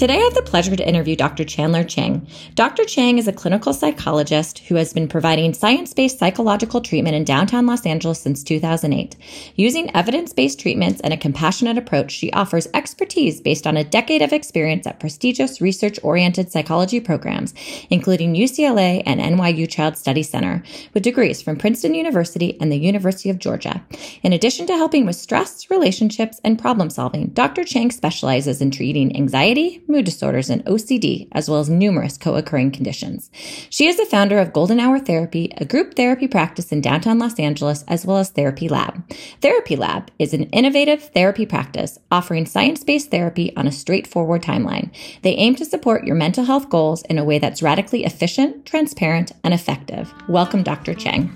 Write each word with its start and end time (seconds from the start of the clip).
Today, 0.00 0.16
I 0.16 0.24
have 0.24 0.32
the 0.32 0.40
pleasure 0.40 0.74
to 0.74 0.88
interview 0.88 1.14
Dr. 1.14 1.44
Chandler 1.44 1.84
Chang. 1.84 2.26
Dr. 2.54 2.86
Chang 2.86 3.18
is 3.18 3.28
a 3.28 3.34
clinical 3.34 3.74
psychologist 3.74 4.60
who 4.60 4.76
has 4.76 4.94
been 4.94 5.06
providing 5.06 5.52
science 5.52 5.92
based 5.92 6.18
psychological 6.18 6.80
treatment 6.80 7.16
in 7.16 7.24
downtown 7.24 7.66
Los 7.66 7.84
Angeles 7.84 8.18
since 8.18 8.42
2008. 8.42 9.14
Using 9.56 9.94
evidence 9.94 10.32
based 10.32 10.58
treatments 10.58 11.02
and 11.02 11.12
a 11.12 11.18
compassionate 11.18 11.76
approach, 11.76 12.12
she 12.12 12.32
offers 12.32 12.66
expertise 12.72 13.42
based 13.42 13.66
on 13.66 13.76
a 13.76 13.84
decade 13.84 14.22
of 14.22 14.32
experience 14.32 14.86
at 14.86 15.00
prestigious 15.00 15.60
research 15.60 15.98
oriented 16.02 16.50
psychology 16.50 16.98
programs, 16.98 17.52
including 17.90 18.34
UCLA 18.34 19.02
and 19.04 19.20
NYU 19.20 19.68
Child 19.68 19.98
Study 19.98 20.22
Center, 20.22 20.62
with 20.94 21.02
degrees 21.02 21.42
from 21.42 21.58
Princeton 21.58 21.94
University 21.94 22.56
and 22.58 22.72
the 22.72 22.78
University 22.78 23.28
of 23.28 23.38
Georgia. 23.38 23.84
In 24.22 24.32
addition 24.32 24.66
to 24.68 24.76
helping 24.76 25.04
with 25.04 25.16
stress, 25.16 25.68
relationships, 25.68 26.40
and 26.42 26.58
problem 26.58 26.88
solving, 26.88 27.26
Dr. 27.34 27.64
Chang 27.64 27.90
specializes 27.90 28.62
in 28.62 28.70
treating 28.70 29.14
anxiety, 29.14 29.82
mood 29.90 30.04
disorders, 30.04 30.48
and 30.48 30.64
OCD, 30.64 31.28
as 31.32 31.48
well 31.48 31.60
as 31.60 31.68
numerous 31.68 32.16
co 32.16 32.34
occurring 32.36 32.70
conditions. 32.70 33.30
She 33.68 33.86
is 33.86 33.96
the 33.96 34.06
founder 34.06 34.38
of 34.38 34.52
Golden 34.52 34.80
Hour 34.80 34.98
Therapy, 34.98 35.52
a 35.56 35.64
group 35.64 35.94
therapy 35.94 36.28
practice 36.28 36.72
in 36.72 36.80
downtown 36.80 37.18
Los 37.18 37.38
Angeles, 37.38 37.84
as 37.88 38.06
well 38.06 38.18
as 38.18 38.30
Therapy 38.30 38.68
Lab. 38.68 39.02
Therapy 39.40 39.76
Lab 39.76 40.10
is 40.18 40.32
an 40.32 40.44
innovative 40.44 41.02
therapy 41.02 41.46
practice 41.46 41.98
offering 42.10 42.46
science 42.46 42.84
based 42.84 43.10
therapy 43.10 43.54
on 43.56 43.66
a 43.66 43.72
straightforward 43.72 44.42
timeline. 44.42 44.90
They 45.22 45.32
aim 45.32 45.54
to 45.56 45.64
support 45.64 46.04
your 46.04 46.16
mental 46.16 46.44
health 46.44 46.70
goals 46.70 47.02
in 47.02 47.18
a 47.18 47.24
way 47.24 47.38
that's 47.38 47.62
radically 47.62 48.04
efficient, 48.04 48.66
transparent, 48.66 49.32
and 49.44 49.52
effective. 49.52 50.12
Welcome, 50.28 50.62
Dr. 50.62 50.94
Chang. 50.94 51.30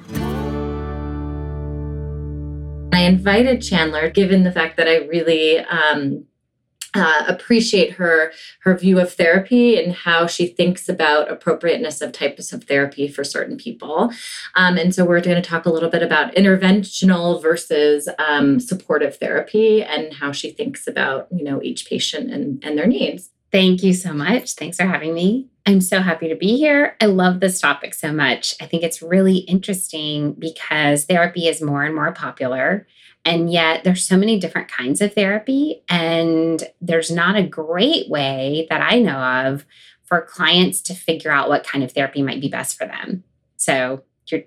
I 2.92 3.00
invited 3.00 3.60
Chandler, 3.60 4.08
given 4.08 4.44
the 4.44 4.52
fact 4.52 4.76
that 4.76 4.86
I 4.86 4.98
really 5.06 5.58
um, 5.58 6.26
uh, 6.94 7.24
appreciate 7.26 7.92
her 7.92 8.32
her 8.60 8.76
view 8.76 9.00
of 9.00 9.12
therapy 9.12 9.82
and 9.82 9.94
how 9.94 10.26
she 10.26 10.46
thinks 10.46 10.88
about 10.88 11.30
appropriateness 11.30 12.00
of 12.00 12.12
types 12.12 12.52
of 12.52 12.64
therapy 12.64 13.08
for 13.08 13.24
certain 13.24 13.56
people. 13.56 14.12
Um, 14.54 14.76
and 14.76 14.94
so 14.94 15.04
we're 15.04 15.20
going 15.20 15.40
to 15.40 15.48
talk 15.48 15.66
a 15.66 15.70
little 15.70 15.90
bit 15.90 16.02
about 16.02 16.34
interventional 16.34 17.40
versus 17.42 18.08
um, 18.18 18.60
supportive 18.60 19.16
therapy 19.16 19.82
and 19.82 20.14
how 20.14 20.32
she 20.32 20.50
thinks 20.50 20.86
about 20.86 21.28
you 21.30 21.44
know 21.44 21.62
each 21.62 21.86
patient 21.86 22.30
and, 22.30 22.64
and 22.64 22.78
their 22.78 22.86
needs. 22.86 23.30
Thank 23.54 23.84
you 23.84 23.92
so 23.92 24.12
much. 24.12 24.54
Thanks 24.54 24.78
for 24.78 24.86
having 24.86 25.14
me. 25.14 25.48
I'm 25.64 25.80
so 25.80 26.00
happy 26.00 26.28
to 26.28 26.34
be 26.34 26.56
here. 26.56 26.96
I 27.00 27.06
love 27.06 27.38
this 27.40 27.60
topic 27.60 27.94
so 27.94 28.12
much. 28.12 28.54
I 28.60 28.66
think 28.66 28.82
it's 28.82 29.00
really 29.00 29.38
interesting 29.38 30.32
because 30.32 31.04
therapy 31.04 31.46
is 31.46 31.62
more 31.62 31.84
and 31.84 31.94
more 31.94 32.12
popular. 32.12 32.86
And 33.24 33.50
yet 33.50 33.84
there's 33.84 34.06
so 34.06 34.16
many 34.16 34.38
different 34.38 34.68
kinds 34.68 35.00
of 35.00 35.14
therapy. 35.14 35.82
And 35.88 36.62
there's 36.80 37.10
not 37.10 37.36
a 37.36 37.42
great 37.42 38.08
way 38.08 38.66
that 38.70 38.82
I 38.82 38.98
know 38.98 39.18
of 39.18 39.64
for 40.04 40.22
clients 40.22 40.82
to 40.82 40.94
figure 40.94 41.30
out 41.30 41.48
what 41.48 41.66
kind 41.66 41.82
of 41.82 41.92
therapy 41.92 42.22
might 42.22 42.40
be 42.40 42.48
best 42.48 42.76
for 42.76 42.86
them. 42.86 43.24
So 43.56 44.02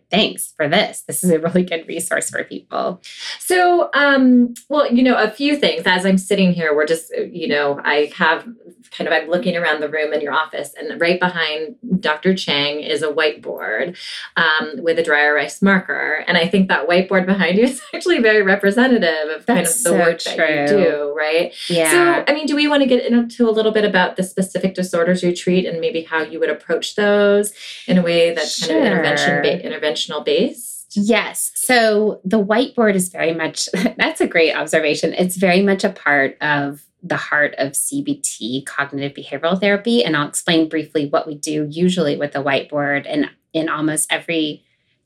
thanks 0.10 0.54
for 0.56 0.68
this. 0.68 1.02
This 1.02 1.24
is 1.24 1.30
a 1.30 1.40
really 1.40 1.64
good 1.64 1.88
resource 1.88 2.30
for 2.30 2.44
people. 2.44 3.02
So, 3.40 3.90
um, 3.94 4.54
well, 4.70 4.92
you 4.92 5.04
know, 5.04 5.16
a 5.16 5.30
few 5.30 5.56
things 5.58 5.84
as 5.86 6.06
I'm 6.06 6.18
sitting 6.18 6.54
here, 6.54 6.76
we're 6.76 6.88
just, 6.88 7.16
you 7.16 7.48
know, 7.48 7.80
I 7.84 8.12
have 8.16 8.48
kind 8.92 9.08
of, 9.08 9.14
I'm 9.14 9.30
looking 9.30 9.56
around 9.56 9.82
the 9.82 9.90
room 9.90 10.14
in 10.14 10.22
your 10.22 10.34
office, 10.34 10.74
and 10.80 11.00
right 11.00 11.20
behind 11.20 11.76
Dr. 12.00 12.36
Chang 12.36 12.80
is 12.82 13.04
a 13.04 13.08
whiteboard 13.08 13.98
um, 14.36 14.82
with 14.84 15.00
a 15.00 15.04
dry 15.04 15.26
erase 15.26 15.62
marker. 15.62 16.24
And 16.28 16.38
I 16.38 16.48
think 16.48 16.70
that 16.70 16.88
whiteboard 16.88 17.26
behind 17.26 17.58
you 17.58 17.64
is 17.66 17.82
actually 17.94 18.20
very 18.20 18.42
representative 18.42 19.30
of 19.30 19.46
That's 19.46 19.58
kind 19.58 19.60
of 19.60 19.66
the 19.66 19.80
so 19.80 19.98
work 19.98 20.20
true. 20.20 20.36
that 20.38 20.70
you 20.72 20.78
do, 20.78 21.14
right? 21.16 21.54
Yeah. 21.70 21.92
So, 21.92 22.24
I 22.28 22.34
mean, 22.34 22.46
do 22.46 22.56
we 22.56 22.68
want 22.68 22.82
to 22.84 22.88
get 22.88 23.06
into 23.06 23.50
a 23.50 23.52
little 23.52 23.72
bit 23.72 23.86
about 23.86 24.16
the 24.16 24.24
specific 24.24 24.74
disorders 24.74 25.24
you 25.24 25.36
treat 25.36 25.66
and 25.66 25.80
maybe 25.80 26.04
how 26.04 26.22
you 26.22 26.40
would 26.40 26.50
approach 26.50 26.96
those 26.96 27.54
in 27.88 27.98
a 27.98 28.02
way 28.02 28.34
that's 28.34 28.58
sure. 28.58 28.70
kind 28.70 28.80
of 28.80 28.94
intervention 28.94 29.42
based? 29.42 29.67
Interventional 29.70 30.24
based? 30.24 30.96
Yes. 30.96 31.52
So 31.56 32.22
the 32.24 32.44
whiteboard 32.44 32.96
is 32.96 33.10
very 33.10 33.34
much, 33.34 33.68
that's 33.98 34.22
a 34.22 34.28
great 34.28 34.54
observation. 34.54 35.14
It's 35.14 35.36
very 35.36 35.62
much 35.62 35.84
a 35.84 35.90
part 35.90 36.38
of 36.42 36.84
the 37.04 37.18
heart 37.18 37.54
of 37.58 37.74
CBT, 37.74 38.66
cognitive 38.66 39.14
behavioral 39.14 39.60
therapy. 39.60 40.04
And 40.04 40.16
I'll 40.16 40.28
explain 40.28 40.70
briefly 40.70 41.08
what 41.08 41.28
we 41.28 41.36
do 41.36 41.68
usually 41.70 42.18
with 42.18 42.34
the 42.34 42.44
whiteboard 42.44 43.06
and 43.08 43.30
in 43.54 43.70
almost 43.70 44.12
every 44.12 44.64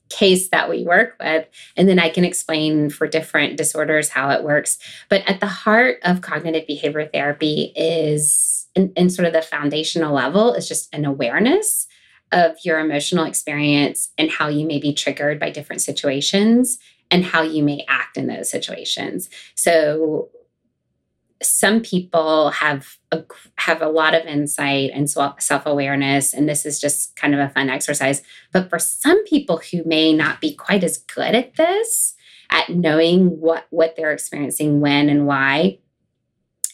case 0.08 0.48
that 0.50 0.68
we 0.68 0.84
work 0.84 1.16
with. 1.18 1.46
And 1.76 1.88
then 1.88 1.98
I 1.98 2.10
can 2.10 2.24
explain 2.24 2.90
for 2.90 3.06
different 3.06 3.56
disorders 3.56 4.10
how 4.10 4.30
it 4.30 4.44
works. 4.44 4.78
But 5.08 5.22
at 5.28 5.40
the 5.40 5.46
heart 5.46 5.98
of 6.02 6.20
cognitive 6.20 6.66
behavior 6.66 7.08
therapy 7.12 7.72
is, 7.74 8.68
in, 8.74 8.92
in 8.94 9.10
sort 9.10 9.26
of 9.26 9.32
the 9.32 9.42
foundational 9.42 10.14
level, 10.14 10.52
is 10.52 10.68
just 10.68 10.94
an 10.94 11.04
awareness 11.04 11.86
of 12.32 12.56
your 12.64 12.80
emotional 12.80 13.24
experience 13.24 14.08
and 14.18 14.30
how 14.30 14.48
you 14.48 14.66
may 14.66 14.80
be 14.80 14.94
triggered 14.94 15.38
by 15.38 15.50
different 15.50 15.82
situations 15.82 16.78
and 17.10 17.24
how 17.24 17.42
you 17.42 17.62
may 17.62 17.84
act 17.88 18.16
in 18.16 18.26
those 18.26 18.50
situations. 18.50 19.28
So 19.54 20.30
some 21.42 21.80
people 21.80 22.50
have 22.50 22.96
a, 23.10 23.24
have 23.56 23.82
a 23.82 23.88
lot 23.88 24.14
of 24.14 24.24
insight 24.26 24.90
and 24.94 25.10
self-awareness 25.10 26.32
and 26.32 26.48
this 26.48 26.64
is 26.64 26.80
just 26.80 27.16
kind 27.16 27.34
of 27.34 27.40
a 27.40 27.48
fun 27.48 27.68
exercise 27.68 28.22
but 28.52 28.70
for 28.70 28.78
some 28.78 29.24
people 29.24 29.60
who 29.70 29.82
may 29.84 30.12
not 30.12 30.40
be 30.40 30.54
quite 30.54 30.84
as 30.84 30.98
good 30.98 31.34
at 31.34 31.56
this 31.56 32.14
at 32.50 32.68
knowing 32.68 33.40
what 33.40 33.66
what 33.70 33.96
they're 33.96 34.12
experiencing 34.12 34.80
when 34.80 35.08
and 35.08 35.26
why 35.26 35.78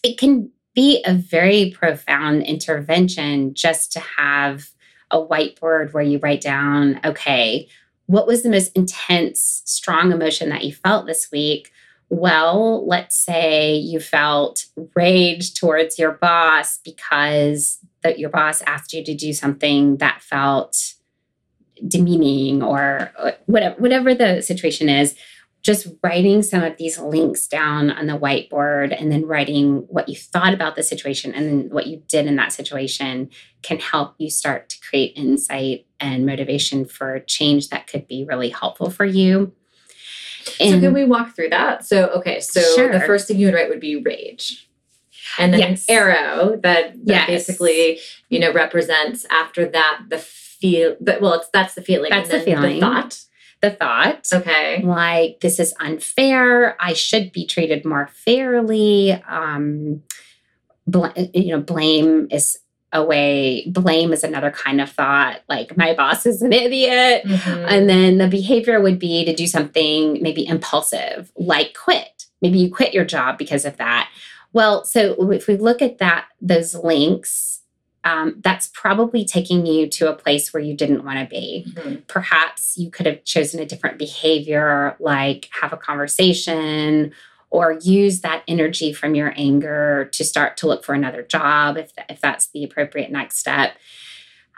it 0.03 0.19
can 0.19 0.51
be 0.75 1.03
a 1.07 1.15
very 1.15 1.75
profound 1.77 2.43
intervention 2.43 3.55
just 3.55 3.91
to 3.93 4.01
have 4.01 4.69
a 5.11 5.19
whiteboard 5.19 5.93
where 5.93 6.03
you 6.03 6.19
write 6.19 6.41
down, 6.41 7.01
okay, 7.05 7.69
what 8.07 8.27
was 8.27 8.43
the 8.43 8.51
most 8.51 8.73
intense, 8.77 9.63
strong 9.65 10.13
emotion 10.13 10.49
that 10.49 10.65
you 10.65 10.73
felt 10.73 11.07
this 11.07 11.31
week? 11.31 11.71
Well, 12.11 12.87
let's 12.87 13.17
say 13.17 13.75
you 13.75 14.01
felt 14.01 14.67
rage 14.95 15.55
towards 15.55 15.99
your 15.99 16.13
boss 16.13 16.79
because 16.79 17.79
that 18.03 18.19
your 18.19 18.31
boss 18.31 18.63
asked 18.63 18.93
you 18.93 19.05
to 19.05 19.15
do 19.15 19.33
something 19.33 19.99
that 19.99 20.23
felt 20.23 20.95
demeaning 21.87 22.63
or 22.63 23.13
whatever 23.47 23.81
whatever 23.81 24.15
the 24.15 24.43
situation 24.43 24.89
is 24.89 25.15
just 25.63 25.89
writing 26.03 26.43
some 26.43 26.63
of 26.63 26.77
these 26.77 26.99
links 26.99 27.47
down 27.47 27.91
on 27.91 28.07
the 28.07 28.19
whiteboard 28.19 28.99
and 28.99 29.11
then 29.11 29.27
writing 29.27 29.79
what 29.89 30.09
you 30.09 30.17
thought 30.17 30.55
about 30.55 30.77
the 30.77 30.83
situation 30.83 31.35
and 31.35 31.49
then 31.49 31.71
what 31.71 31.87
you 31.87 32.03
did 32.09 32.27
in 32.27 32.37
that 32.37 32.53
situation 32.53 33.29
can 33.63 33.79
help 33.79 34.15
you 34.19 34.31
start 34.31 34.69
to 34.69 34.81
create 34.81 35.13
insight 35.17 35.87
and 36.01 36.25
motivation 36.25 36.85
for 36.85 37.21
change 37.21 37.69
that 37.69 37.87
could 37.87 38.07
be 38.07 38.25
really 38.25 38.51
helpful 38.51 38.89
for 38.89 39.05
you. 39.05 39.53
And 40.61 40.75
so 40.75 40.81
can 40.81 40.95
we 40.95 41.05
walk 41.05 41.35
through 41.35 41.51
that? 41.51 41.85
So 41.85 42.07
okay, 42.09 42.41
so 42.41 42.61
sure. 42.75 42.93
the 42.93 43.01
first 43.01 43.29
thing 43.29 43.39
you 43.39 43.47
would 43.47 43.55
write 43.55 43.69
would 43.69 43.81
be 43.81 43.97
rage. 43.97 44.69
And 45.39 45.53
then 45.53 45.61
yes. 45.61 45.89
an 45.89 45.95
arrow 45.95 46.51
that, 46.63 46.95
that 47.05 47.05
yes. 47.05 47.27
basically, 47.27 47.99
you 48.31 48.39
know, 48.39 48.53
represents 48.53 49.27
after 49.31 49.67
that 49.67 50.05
the 50.09 50.19
feel 50.19 50.97
but 51.01 51.21
well 51.21 51.35
it's 51.35 51.49
that's 51.53 51.75
the 51.75 51.83
feeling. 51.83 52.11
That's 52.11 52.31
the 52.31 52.41
feeling. 52.41 52.75
The 52.77 52.81
thought 52.81 53.25
the 53.61 53.71
thought. 53.71 54.27
Okay. 54.33 54.83
Like, 54.83 55.41
this 55.41 55.59
is 55.59 55.75
unfair. 55.81 56.77
I 56.81 56.93
should 56.93 57.33
be 57.33 57.47
treated 57.47 57.85
more 57.85 58.09
fairly. 58.09 59.13
Um, 59.29 60.03
bl- 60.87 61.07
you 61.35 61.57
know, 61.57 61.61
blame 61.61 62.29
is 62.31 62.59
a 62.93 63.05
way, 63.05 63.69
blame 63.69 64.13
is 64.13 64.25
another 64.25 64.51
kind 64.51 64.81
of 64.81 64.89
thought, 64.91 65.43
like, 65.47 65.77
my 65.77 65.93
boss 65.95 66.25
is 66.25 66.41
an 66.41 66.55
idiot. 66.55 67.23
Mm-hmm. 67.25 67.67
And 67.69 67.89
then 67.89 68.19
the 68.19 68.29
behavior 68.29 68.81
would 68.81 68.99
be 68.99 69.25
to 69.27 69.35
do 69.35 69.47
something 69.47 70.23
maybe 70.23 70.47
impulsive, 70.47 71.31
like 71.37 71.75
quit. 71.75 72.25
Maybe 72.41 72.59
you 72.59 72.73
quit 72.73 72.95
your 72.95 73.05
job 73.05 73.37
because 73.37 73.65
of 73.65 73.77
that. 73.77 74.09
Well, 74.55 74.85
so 74.87 75.31
if 75.33 75.47
we 75.47 75.57
look 75.57 75.83
at 75.83 75.99
that, 75.99 76.29
those 76.41 76.75
links, 76.75 77.48
um, 78.09 78.37
that's 78.41 78.69
probably 78.69 79.23
taking 79.23 79.67
you 79.67 79.87
to 79.87 80.11
a 80.11 80.15
place 80.15 80.51
where 80.53 80.63
you 80.63 80.75
didn't 80.75 81.05
want 81.05 81.19
to 81.19 81.27
be. 81.27 81.67
Mm-hmm. 81.69 81.97
Perhaps 82.07 82.79
you 82.79 82.91
could 82.91 83.05
have 83.05 83.23
chosen 83.25 83.61
a 83.61 83.67
different 83.67 83.99
behavior, 83.99 84.97
like 84.99 85.51
have 85.61 85.75
a 85.75 85.77
conversation 85.77 87.13
or 87.51 87.79
use 87.83 88.23
that 88.23 88.45
energy 88.49 88.95
from 88.95 89.15
your 89.15 89.35
anger 89.37 90.09
to 90.13 90.25
start 90.25 90.57
to 90.57 90.67
look 90.67 90.85
for 90.85 90.95
another 90.95 91.23
job 91.23 91.77
if, 91.77 91.93
if 92.09 92.19
that's 92.21 92.49
the 92.49 92.65
appropriate 92.65 93.11
next 93.11 93.39
step. 93.39 93.77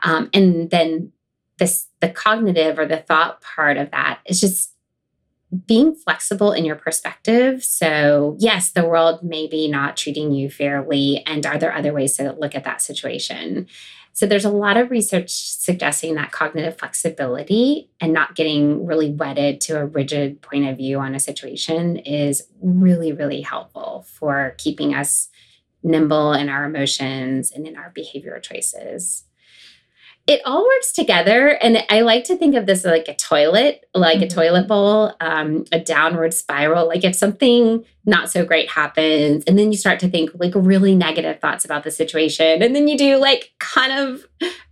Um, 0.05 0.31
and 0.32 0.70
then 0.70 1.12
this 1.58 1.88
the 1.99 2.08
cognitive 2.08 2.79
or 2.79 2.87
the 2.87 2.99
thought 2.99 3.43
part 3.43 3.76
of 3.76 3.91
that 3.91 4.20
is 4.26 4.41
just 4.41 4.75
being 5.67 5.94
flexible 5.94 6.52
in 6.52 6.64
your 6.64 6.76
perspective. 6.76 7.64
So, 7.64 8.37
yes, 8.38 8.70
the 8.70 8.87
world 8.87 9.23
may 9.23 9.47
be 9.47 9.69
not 9.69 9.97
treating 9.97 10.32
you 10.32 10.49
fairly. 10.49 11.23
And 11.26 11.44
are 11.44 11.58
there 11.58 11.75
other 11.75 11.93
ways 11.93 12.17
to 12.17 12.32
look 12.32 12.55
at 12.55 12.64
that 12.64 12.82
situation? 12.82 13.67
So, 14.12 14.26
there's 14.26 14.44
a 14.44 14.50
lot 14.50 14.76
of 14.76 14.91
research 14.91 15.31
suggesting 15.31 16.14
that 16.14 16.31
cognitive 16.31 16.79
flexibility 16.79 17.91
and 18.00 18.12
not 18.12 18.37
getting 18.37 18.87
really 18.87 19.11
wedded 19.11 19.61
to 19.62 19.81
a 19.81 19.87
rigid 19.87 20.41
point 20.41 20.69
of 20.69 20.76
view 20.76 20.99
on 21.00 21.14
a 21.14 21.20
situation 21.20 21.97
is 21.97 22.47
really, 22.61 23.12
really 23.12 23.41
helpful 23.41 24.06
for 24.08 24.55
keeping 24.58 24.94
us 24.94 25.29
nimble 25.82 26.32
in 26.32 26.49
our 26.49 26.64
emotions 26.64 27.50
and 27.50 27.67
in 27.67 27.76
our 27.76 27.91
behavior 27.94 28.38
choices 28.38 29.25
it 30.30 30.40
all 30.44 30.64
works 30.64 30.92
together. 30.92 31.48
And 31.48 31.84
I 31.90 32.02
like 32.02 32.22
to 32.24 32.36
think 32.36 32.54
of 32.54 32.64
this 32.64 32.84
like 32.84 33.08
a 33.08 33.16
toilet, 33.16 33.84
like 33.96 34.18
mm-hmm. 34.18 34.24
a 34.24 34.28
toilet 34.28 34.68
bowl, 34.68 35.12
um, 35.20 35.64
a 35.72 35.80
downward 35.80 36.32
spiral. 36.32 36.86
Like 36.86 37.02
if 37.02 37.16
something 37.16 37.84
not 38.06 38.30
so 38.30 38.44
great 38.44 38.70
happens, 38.70 39.42
and 39.48 39.58
then 39.58 39.72
you 39.72 39.76
start 39.76 39.98
to 40.00 40.08
think 40.08 40.30
like 40.34 40.52
really 40.54 40.94
negative 40.94 41.40
thoughts 41.40 41.64
about 41.64 41.82
the 41.82 41.90
situation, 41.90 42.62
and 42.62 42.76
then 42.76 42.86
you 42.86 42.96
do 42.96 43.16
like 43.16 43.50
kind 43.58 43.92
of 43.92 44.24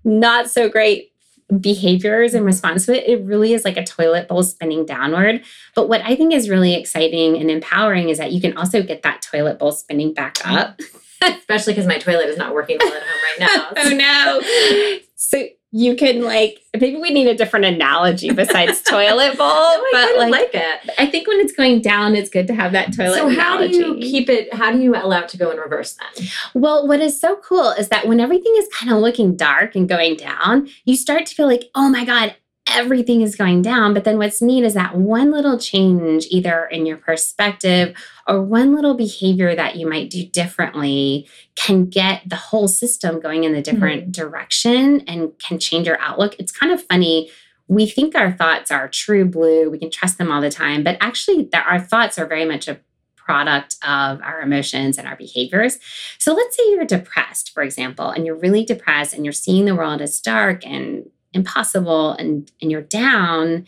not 0.05 0.49
so 0.49 0.69
great 0.69 1.13
behaviors 1.61 2.35
in 2.35 2.45
response 2.45 2.87
to 2.87 2.95
it, 2.97 3.09
it 3.09 3.25
really 3.25 3.53
is 3.53 3.65
like 3.65 3.77
a 3.77 3.85
toilet 3.85 4.29
bowl 4.29 4.45
spinning 4.45 4.87
downward. 4.87 5.43
But 5.75 5.89
what 5.89 6.03
I 6.03 6.15
think 6.15 6.33
is 6.33 6.49
really 6.49 6.75
exciting 6.75 7.37
and 7.37 7.51
empowering 7.51 8.11
is 8.11 8.19
that 8.19 8.31
you 8.31 8.41
can 8.41 8.57
also 8.57 8.81
get 8.81 9.03
that 9.03 9.23
toilet 9.23 9.59
bowl 9.59 9.73
spinning 9.73 10.15
back 10.15 10.39
up. 10.45 10.79
Especially 11.25 11.73
because 11.73 11.89
my 11.89 11.99
toilet 11.99 12.29
is 12.29 12.39
not 12.39 12.55
working 12.55 12.77
well 12.79 12.95
at 12.95 13.03
home 13.03 13.11
right 13.25 13.41
now. 13.41 13.73
oh 13.77 13.89
no. 13.89 14.99
So 15.21 15.49
you 15.73 15.97
can 15.97 16.23
like 16.23 16.61
maybe 16.79 16.97
we 16.97 17.11
need 17.11 17.27
a 17.27 17.35
different 17.35 17.65
analogy 17.65 18.31
besides 18.31 18.81
toilet 18.89 19.37
bowl. 19.37 19.49
no, 19.49 19.85
but 19.91 20.17
like, 20.17 20.31
like, 20.31 20.51
it. 20.55 20.91
I 20.97 21.07
think 21.07 21.27
when 21.27 21.41
it's 21.41 21.53
going 21.53 21.83
down, 21.83 22.15
it's 22.15 22.31
good 22.31 22.47
to 22.47 22.55
have 22.55 22.71
that 22.73 22.95
toilet. 22.95 23.17
So 23.17 23.29
how 23.29 23.59
do 23.59 23.67
you 23.69 23.97
keep 23.97 24.29
it? 24.29 24.55
How 24.55 24.71
do 24.71 24.79
you 24.79 24.95
allow 24.95 25.23
it 25.23 25.29
to 25.31 25.37
go 25.37 25.51
in 25.51 25.59
reverse 25.59 25.95
then? 25.95 26.29
Well, 26.55 26.87
what 26.87 27.01
is 27.01 27.21
so 27.21 27.35
cool 27.37 27.71
is 27.73 27.89
that 27.89 28.07
when 28.07 28.21
everything 28.21 28.55
is 28.59 28.69
kind 28.73 28.93
of 28.93 28.99
looking 28.99 29.37
dark 29.37 29.75
and 29.75 29.89
going 29.89 30.17
down, 30.17 30.69
you 30.85 30.97
start 30.97 31.27
to 31.27 31.35
feel 31.35 31.49
like, 31.49 31.65
oh 31.75 31.89
my 31.89 32.05
god, 32.05 32.37
everything 32.71 33.23
is 33.23 33.37
going 33.37 33.63
down. 33.63 33.95
But 33.95 34.05
then 34.05 34.19
what's 34.19 34.43
neat 34.43 34.65
is 34.65 34.75
that 34.75 34.97
one 34.97 35.31
little 35.31 35.59
change, 35.59 36.27
either 36.31 36.67
in 36.67 36.87
your 36.87 36.97
perspective 36.97 37.97
or 38.27 38.43
one 38.43 38.75
little 38.75 38.95
behavior 38.95 39.55
that 39.55 39.77
you 39.77 39.89
might 39.89 40.11
do 40.11 40.25
differently, 40.25 41.29
can 41.57 41.87
get 41.87 42.23
the 42.29 42.37
whole 42.37 42.69
system 42.69 43.21
going 43.21 43.45
in 43.45 43.55
a 43.55 43.63
different 43.63 44.03
mm-hmm. 44.03 44.11
direction 44.11 45.01
and 45.03 45.39
can 45.39 45.59
change 45.59 45.87
your 45.87 46.01
outlook. 46.01 46.37
It's 46.39 46.53
kind 46.53 46.73
of 46.73 46.85
funny. 46.85 47.31
We 47.67 47.87
think 47.87 48.15
our 48.15 48.33
thoughts 48.33 48.71
are 48.71 48.89
true 48.89 49.27
blue, 49.27 49.71
we 49.71 49.79
can 49.79 49.91
trust 49.91 50.17
them 50.17 50.33
all 50.33 50.41
the 50.41 50.51
time, 50.51 50.83
but 50.83 50.97
actually, 51.03 51.51
our 51.53 51.79
thoughts 51.79 52.19
are 52.19 52.27
very 52.27 52.47
much 52.47 52.67
a 52.67 52.81
product 53.29 53.77
of 53.87 54.23
our 54.23 54.41
emotions 54.41 54.97
and 54.97 55.07
our 55.07 55.15
behaviors. 55.15 55.79
So 56.19 56.33
let's 56.33 56.57
say 56.57 56.63
you're 56.71 56.87
depressed, 56.87 57.51
for 57.53 57.63
example, 57.63 58.09
and 58.09 58.25
you're 58.25 58.35
really 58.35 58.65
depressed 58.65 59.13
and 59.13 59.23
you're 59.23 59.35
seeing 59.35 59.67
the 59.67 59.77
world 59.77 60.01
as 60.01 60.19
dark 60.19 60.65
and 60.67 61.11
impossible 61.33 62.13
and 62.13 62.51
and 62.61 62.71
you're 62.71 62.83
down 62.83 63.67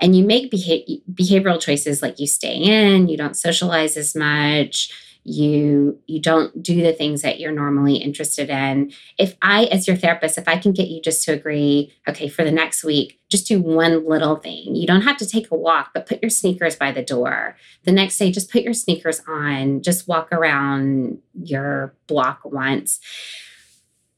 and 0.00 0.16
you 0.16 0.24
make 0.24 0.50
beha- 0.50 1.00
behavioral 1.12 1.60
choices 1.60 2.02
like 2.02 2.18
you 2.18 2.26
stay 2.26 2.54
in 2.54 3.08
you 3.08 3.16
don't 3.16 3.36
socialize 3.36 3.96
as 3.96 4.14
much 4.14 4.92
you 5.28 5.98
you 6.06 6.20
don't 6.20 6.62
do 6.62 6.82
the 6.82 6.92
things 6.92 7.22
that 7.22 7.38
you're 7.38 7.52
normally 7.52 7.96
interested 7.96 8.48
in. 8.48 8.92
If 9.18 9.36
i 9.42 9.64
as 9.64 9.86
your 9.86 9.96
therapist 9.96 10.38
if 10.38 10.48
i 10.48 10.56
can 10.56 10.72
get 10.72 10.88
you 10.88 11.00
just 11.02 11.22
to 11.24 11.32
agree 11.32 11.92
okay 12.08 12.28
for 12.28 12.44
the 12.44 12.52
next 12.52 12.82
week 12.82 13.18
just 13.30 13.46
do 13.46 13.60
one 13.60 14.08
little 14.08 14.36
thing. 14.36 14.74
You 14.74 14.86
don't 14.86 15.02
have 15.02 15.18
to 15.18 15.26
take 15.26 15.50
a 15.50 15.54
walk 15.54 15.90
but 15.92 16.06
put 16.06 16.22
your 16.22 16.30
sneakers 16.30 16.76
by 16.76 16.92
the 16.92 17.02
door. 17.02 17.56
The 17.84 17.92
next 17.92 18.16
day 18.16 18.30
just 18.30 18.50
put 18.50 18.62
your 18.62 18.72
sneakers 18.72 19.20
on. 19.28 19.82
Just 19.82 20.08
walk 20.08 20.32
around 20.32 21.18
your 21.34 21.94
block 22.06 22.40
once 22.44 23.00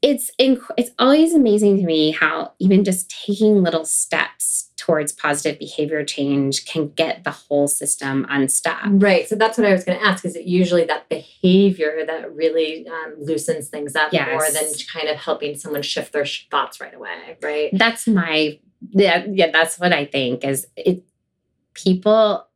it's 0.03 0.31
inc- 0.41 0.71
it's 0.79 0.91
always 0.99 1.35
amazing 1.35 1.77
to 1.77 1.85
me 1.85 2.11
how 2.11 2.53
even 2.59 2.85
just 2.85 3.11
taking 3.11 3.63
little 3.63 3.85
steps 3.85 4.71
towards 4.77 5.13
positive 5.13 5.59
behavior 5.59 6.03
change 6.05 6.65
can 6.65 6.89
get 6.89 7.23
the 7.23 7.31
whole 7.31 7.69
system 7.69 8.27
unstuck. 8.31 8.81
Right. 8.87 9.29
So 9.29 9.37
that's 9.37 9.59
what 9.59 9.67
I 9.67 9.73
was 9.73 9.85
going 9.85 9.99
to 9.99 10.05
ask. 10.05 10.25
Is 10.25 10.37
it 10.37 10.47
usually 10.47 10.85
that 10.85 11.09
behavior 11.11 12.05
that 12.07 12.35
really 12.35 12.89
um, 12.89 13.17
loosens 13.19 13.69
things 13.69 13.95
up 13.95 14.11
yes. 14.13 14.29
more 14.31 14.51
than 14.51 14.73
kind 14.91 15.09
of 15.09 15.17
helping 15.17 15.55
someone 15.55 15.83
shift 15.83 16.15
their 16.15 16.25
sh- 16.25 16.47
thoughts 16.51 16.81
right 16.81 16.95
away? 16.95 17.37
Right. 17.43 17.71
That's 17.73 18.07
my 18.07 18.59
yeah 18.91 19.27
yeah. 19.31 19.51
That's 19.51 19.79
what 19.79 19.93
I 19.93 20.07
think 20.07 20.45
is 20.45 20.67
it. 20.77 21.05
People 21.75 22.47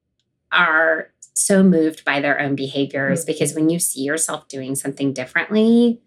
are 0.51 1.11
so 1.35 1.63
moved 1.63 2.05
by 2.05 2.21
their 2.21 2.41
own 2.41 2.55
behaviors 2.55 3.21
mm-hmm. 3.21 3.33
because 3.33 3.55
when 3.55 3.69
you 3.69 3.79
see 3.79 4.01
yourself 4.01 4.49
doing 4.49 4.75
something 4.75 5.13
differently 5.13 6.01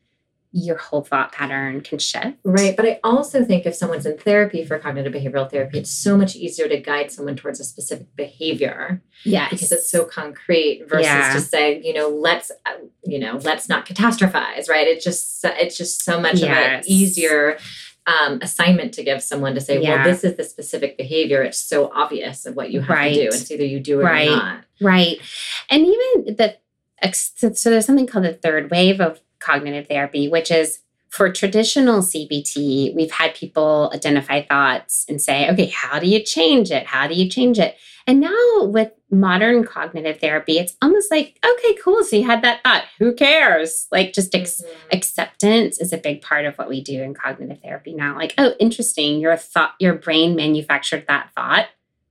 your 0.53 0.77
whole 0.77 1.03
thought 1.03 1.33
pattern 1.33 1.81
can 1.81 1.99
shift. 1.99 2.37
Right. 2.43 2.75
But 2.75 2.85
I 2.85 2.99
also 3.03 3.43
think 3.43 3.65
if 3.65 3.75
someone's 3.75 4.05
in 4.05 4.17
therapy 4.17 4.65
for 4.65 4.79
cognitive 4.79 5.13
behavioral 5.13 5.51
therapy, 5.51 5.79
it's 5.79 5.91
so 5.91 6.17
much 6.17 6.35
easier 6.35 6.67
to 6.69 6.77
guide 6.77 7.11
someone 7.11 7.35
towards 7.35 7.59
a 7.59 7.63
specific 7.63 8.15
behavior. 8.15 9.01
Yes. 9.23 9.51
Because 9.51 9.71
it's 9.71 9.91
so 9.91 10.05
concrete 10.05 10.85
versus 10.87 11.05
yeah. 11.05 11.33
to 11.33 11.41
say, 11.41 11.81
you 11.83 11.93
know, 11.93 12.07
let's, 12.07 12.49
uh, 12.65 12.71
you 13.03 13.19
know, 13.19 13.39
let's 13.43 13.67
not 13.67 13.85
catastrophize, 13.85 14.69
right? 14.69 14.87
It's 14.87 15.03
just, 15.03 15.43
it's 15.43 15.77
just 15.77 16.03
so 16.03 16.19
much 16.19 16.35
yes. 16.35 16.43
of 16.43 16.73
an 16.79 16.83
easier 16.87 17.57
um, 18.07 18.39
assignment 18.41 18.93
to 18.93 19.03
give 19.03 19.21
someone 19.21 19.53
to 19.53 19.61
say, 19.61 19.81
yeah. 19.81 19.97
well, 19.97 20.03
this 20.05 20.23
is 20.23 20.37
the 20.37 20.45
specific 20.45 20.97
behavior. 20.97 21.43
It's 21.43 21.57
so 21.57 21.91
obvious 21.93 22.45
of 22.45 22.55
what 22.55 22.71
you 22.71 22.79
have 22.79 22.89
right. 22.89 23.13
to 23.13 23.19
do. 23.19 23.25
And 23.25 23.35
it's 23.35 23.51
either 23.51 23.65
you 23.65 23.81
do 23.81 23.99
it 23.99 24.03
right. 24.05 24.29
or 24.29 24.35
not. 24.37 24.63
Right. 24.79 25.19
And 25.69 25.85
even 25.85 26.35
the, 26.37 26.57
so 27.13 27.69
there's 27.69 27.85
something 27.85 28.07
called 28.07 28.23
the 28.23 28.33
third 28.33 28.71
wave 28.71 29.01
of 29.01 29.19
cognitive 29.39 29.87
therapy, 29.87 30.27
which 30.27 30.51
is 30.51 30.79
for 31.09 31.31
traditional 31.31 32.01
CBT, 32.01 32.95
we've 32.95 33.11
had 33.11 33.33
people 33.33 33.91
identify 33.93 34.41
thoughts 34.41 35.05
and 35.07 35.21
say, 35.21 35.49
okay, 35.49 35.67
how 35.67 35.99
do 35.99 36.07
you 36.07 36.21
change 36.21 36.69
it? 36.69 36.85
How 36.85 37.07
do 37.07 37.13
you 37.13 37.29
change 37.29 37.59
it? 37.59 37.75
And 38.05 38.21
now 38.21 38.63
with 38.63 38.91
modern 39.11 39.65
cognitive 39.65 40.19
therapy, 40.19 40.57
it's 40.57 40.75
almost 40.81 41.11
like, 41.11 41.39
okay, 41.45 41.77
cool. 41.83 42.03
So 42.03 42.15
you 42.15 42.25
had 42.25 42.41
that 42.43 42.63
thought. 42.63 42.85
Who 42.99 43.13
cares? 43.13 43.87
Like 43.91 44.13
just 44.13 44.33
ex- 44.33 44.61
mm-hmm. 44.61 44.95
acceptance 44.95 45.79
is 45.79 45.91
a 45.91 45.97
big 45.97 46.21
part 46.21 46.45
of 46.45 46.55
what 46.55 46.69
we 46.69 46.81
do 46.81 47.01
in 47.01 47.13
cognitive 47.13 47.61
therapy 47.61 47.93
now. 47.93 48.15
Like, 48.15 48.33
oh, 48.37 48.53
interesting. 48.59 49.19
Your 49.19 49.35
thought, 49.35 49.73
your 49.79 49.93
brain 49.93 50.35
manufactured 50.35 51.05
that 51.07 51.31
thought, 51.35 51.67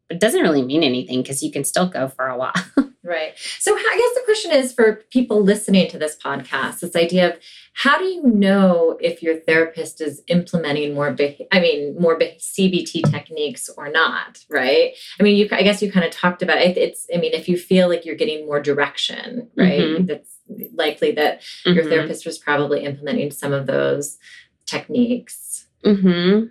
but 0.08 0.16
it 0.16 0.20
doesn't 0.20 0.42
really 0.42 0.62
mean 0.62 0.82
anything 0.82 1.22
because 1.22 1.42
you 1.42 1.50
can 1.50 1.64
still 1.64 1.88
go 1.88 2.08
for 2.08 2.26
a 2.26 2.36
while. 2.36 2.54
Right. 3.06 3.34
So 3.60 3.72
I 3.72 3.96
guess 3.96 4.14
the 4.14 4.24
question 4.24 4.50
is 4.50 4.72
for 4.72 5.04
people 5.10 5.40
listening 5.40 5.88
to 5.90 5.98
this 5.98 6.16
podcast, 6.16 6.80
this 6.80 6.96
idea 6.96 7.34
of 7.34 7.38
how 7.74 7.98
do 7.98 8.04
you 8.04 8.22
know 8.24 8.98
if 9.00 9.22
your 9.22 9.36
therapist 9.36 10.00
is 10.00 10.22
implementing 10.26 10.92
more, 10.92 11.12
be- 11.12 11.46
I 11.52 11.60
mean, 11.60 11.94
more 12.00 12.18
be- 12.18 12.36
CBT 12.38 13.08
techniques 13.08 13.70
or 13.76 13.90
not, 13.90 14.44
right? 14.50 14.92
I 15.20 15.22
mean, 15.22 15.36
you, 15.36 15.48
I 15.52 15.62
guess 15.62 15.80
you 15.82 15.92
kind 15.92 16.04
of 16.04 16.10
talked 16.10 16.42
about 16.42 16.58
it. 16.58 16.76
It's, 16.76 17.06
I 17.14 17.18
mean, 17.18 17.32
if 17.32 17.48
you 17.48 17.56
feel 17.56 17.88
like 17.88 18.04
you're 18.04 18.16
getting 18.16 18.44
more 18.44 18.60
direction, 18.60 19.50
right? 19.56 19.80
Mm-hmm. 19.80 20.06
That's 20.06 20.38
likely 20.74 21.12
that 21.12 21.42
mm-hmm. 21.42 21.74
your 21.74 21.84
therapist 21.84 22.26
was 22.26 22.38
probably 22.38 22.84
implementing 22.84 23.30
some 23.30 23.52
of 23.52 23.66
those 23.66 24.18
techniques. 24.64 25.68
Mm-hmm. 25.84 26.46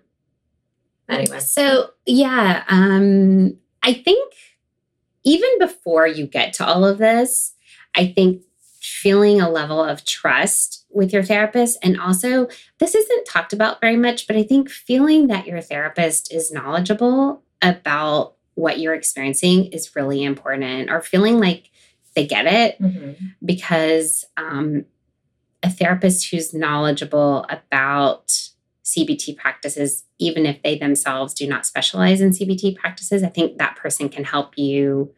Anyway. 1.10 1.40
So 1.40 1.92
yeah, 2.06 2.64
um, 2.68 3.58
I 3.84 3.94
think 3.94 4.34
even 5.24 5.60
before 5.60 6.08
you 6.08 6.28
get 6.28 6.54
to 6.54 6.66
all 6.66 6.86
of 6.86 6.98
this, 6.98 7.54
I 7.96 8.08
think 8.08 8.42
feeling 8.82 9.42
a 9.42 9.50
level 9.50 9.84
of 9.84 10.06
trust 10.06 10.86
with 10.92 11.12
your 11.12 11.24
therapist. 11.24 11.78
And 11.82 12.00
also, 12.00 12.48
this 12.80 12.94
isn't 12.94 13.26
talked 13.26 13.52
about 13.52 13.82
very 13.82 13.98
much, 13.98 14.28
but 14.28 14.36
I 14.36 14.44
think 14.44 14.70
feeling 14.70 15.28
that 15.28 15.48
your 15.48 15.62
therapist 15.62 16.32
is 16.32 16.52
knowledgeable 16.52 17.42
about 17.62 18.36
what 18.54 18.80
you're 18.80 18.94
experiencing 18.94 19.66
is 19.68 19.96
really 19.96 20.24
important, 20.24 20.90
or 20.90 21.02
feeling 21.02 21.40
like 21.40 21.72
they 22.16 22.26
get 22.26 22.46
it 22.46 22.80
mm-hmm. 22.80 23.26
because 23.44 24.24
um, 24.38 24.86
a 25.62 25.70
therapist 25.70 26.30
who's 26.30 26.54
knowledgeable 26.54 27.46
about 27.50 28.50
CBT 28.86 29.36
practices, 29.36 30.06
even 30.20 30.46
if 30.46 30.62
they 30.62 30.78
themselves 30.78 31.34
do 31.34 31.48
not 31.48 31.66
specialize 31.66 32.22
in 32.22 32.30
CBT 32.30 32.78
practices, 32.78 33.24
I 33.24 33.30
think 33.30 33.58
that 33.58 33.76
person 33.76 34.10
can 34.10 34.24
help 34.24 34.58
you 34.58 35.12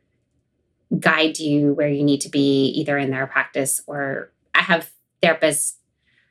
guide 1.00 1.38
you 1.38 1.74
where 1.74 1.90
you 1.90 2.04
need 2.04 2.22
to 2.22 2.30
be, 2.30 2.68
either 2.68 2.98
in 2.98 3.12
their 3.12 3.28
practice 3.28 3.82
or 3.86 4.32
I 4.56 4.62
have 4.62 4.92
therapists 5.22 5.76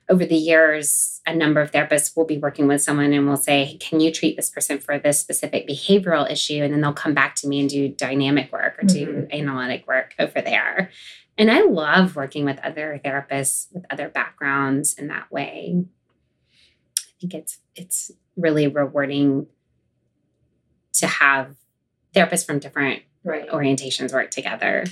over 0.08 0.24
the 0.24 0.36
years. 0.36 1.20
A 1.26 1.34
number 1.34 1.60
of 1.60 1.72
therapists 1.72 2.16
will 2.16 2.24
be 2.24 2.38
working 2.38 2.68
with 2.68 2.82
someone 2.82 3.12
and 3.12 3.28
will 3.28 3.36
say, 3.36 3.76
Can 3.80 4.00
you 4.00 4.10
treat 4.10 4.36
this 4.36 4.48
person 4.48 4.78
for 4.78 4.98
this 4.98 5.20
specific 5.20 5.68
behavioral 5.68 6.30
issue? 6.30 6.62
And 6.62 6.72
then 6.72 6.80
they'll 6.80 6.92
come 6.92 7.14
back 7.14 7.34
to 7.36 7.48
me 7.48 7.60
and 7.60 7.68
do 7.68 7.88
dynamic 7.88 8.50
work 8.50 8.78
or 8.82 8.86
do 8.86 9.06
mm-hmm. 9.06 9.32
analytic 9.32 9.86
work 9.86 10.14
over 10.18 10.40
there. 10.40 10.90
And 11.36 11.50
I 11.50 11.62
love 11.62 12.16
working 12.16 12.46
with 12.46 12.58
other 12.60 12.98
therapists 13.04 13.66
with 13.72 13.84
other 13.90 14.08
backgrounds 14.08 14.94
in 14.94 15.08
that 15.08 15.30
way. 15.30 15.84
I 17.16 17.20
think 17.20 17.34
it's 17.34 17.58
it's 17.74 18.10
really 18.36 18.66
rewarding 18.66 19.46
to 20.94 21.06
have 21.06 21.56
therapists 22.14 22.46
from 22.46 22.58
different 22.58 23.02
right. 23.24 23.48
orientations 23.48 24.12
work 24.12 24.30
together. 24.30 24.84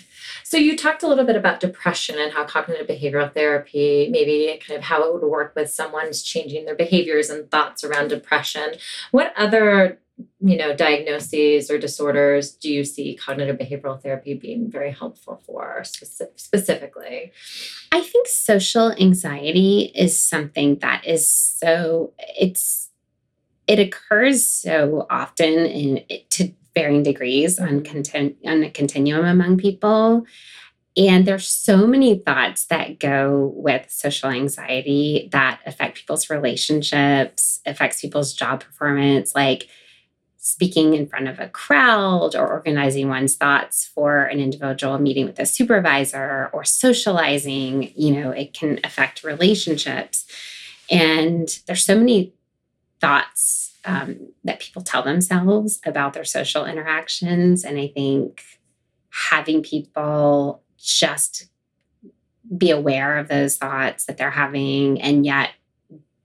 So 0.43 0.57
you 0.57 0.77
talked 0.77 1.03
a 1.03 1.09
little 1.09 1.25
bit 1.25 1.37
about 1.37 1.61
depression 1.61 2.17
and 2.19 2.33
how 2.33 2.45
cognitive 2.45 2.87
behavioral 2.87 3.33
therapy, 3.33 4.09
maybe 4.11 4.61
kind 4.67 4.79
of 4.79 4.85
how 4.85 5.03
it 5.05 5.15
would 5.15 5.23
work 5.23 5.55
with 5.55 5.71
someone's 5.71 6.23
changing 6.23 6.65
their 6.67 6.75
behaviors 6.75 7.31
and 7.31 7.51
thoughts 7.51 7.85
around 7.85 8.09
depression. 8.09 8.75
What 9.11 9.33
other 9.37 9.99
you 10.41 10.57
know 10.57 10.75
diagnoses 10.75 11.71
or 11.71 11.79
disorders 11.79 12.53
do 12.53 12.73
you 12.73 12.85
see 12.85 13.17
cognitive 13.17 13.57
behavioral 13.57 14.01
therapy 14.01 14.35
being 14.35 14.71
very 14.71 14.93
helpful 14.93 15.43
for 15.45 15.81
speci- 15.83 16.29
specifically 16.37 17.33
i 17.93 18.01
think 18.01 18.29
social 18.29 18.93
anxiety 18.93 19.93
is 19.95 20.21
something 20.21 20.79
that 20.79 21.05
is 21.07 21.29
so 21.31 22.13
it's 22.19 22.91
it 23.67 23.79
occurs 23.79 24.45
so 24.45 25.07
often 25.11 25.49
in 25.49 26.05
to 26.31 26.53
varying 26.75 27.03
degrees 27.03 27.59
on, 27.59 27.83
content, 27.83 28.37
on 28.45 28.63
a 28.65 28.71
continuum 28.71 29.25
among 29.25 29.57
people. 29.57 30.27
And 30.97 31.27
there's 31.27 31.49
so 31.49 31.87
many 31.87 32.19
thoughts 32.19 32.67
that 32.67 33.01
go 33.01 33.53
with 33.57 33.91
social 33.91 34.31
anxiety 34.31 35.29
that 35.33 35.61
affect 35.67 35.99
people's 35.99 36.31
relationships, 36.31 37.61
affects 37.67 38.01
people's 38.01 38.33
job 38.33 38.61
performance, 38.63 39.35
like 39.35 39.69
speaking 40.45 40.93
in 40.93 41.07
front 41.07 41.27
of 41.27 41.41
a 41.41 41.49
crowd 41.49 42.37
or 42.37 42.47
organizing 42.47 43.09
one's 43.09 43.35
thoughts 43.35 43.87
for 43.95 44.25
an 44.25 44.41
individual 44.41 44.99
meeting 44.99 45.25
with 45.25 45.39
a 45.39 45.47
supervisor 45.47 46.51
or 46.53 46.65
socializing, 46.65 47.91
you 47.97 48.13
know, 48.13 48.31
it 48.31 48.53
can 48.53 48.79
affect 48.85 49.25
relationships. 49.25 50.27
And 50.91 51.49
there's 51.67 51.83
so 51.83 51.97
many 51.97 52.35
thoughts 53.01 53.75
um, 53.87 54.19
that 54.45 54.61
people 54.61 54.83
tell 54.83 55.03
themselves 55.03 55.81
about 55.87 56.13
their 56.13 56.25
social 56.25 56.67
interactions. 56.67 57.65
And 57.65 57.79
I 57.79 57.89
think 57.89 58.45
having 59.31 59.63
people 59.63 60.63
just 60.77 61.47
be 62.55 62.71
aware 62.71 63.17
of 63.17 63.29
those 63.29 63.57
thoughts 63.57 64.05
that 64.05 64.19
they're 64.19 64.31
having 64.31 65.01
and 65.01 65.25
yet 65.25 65.53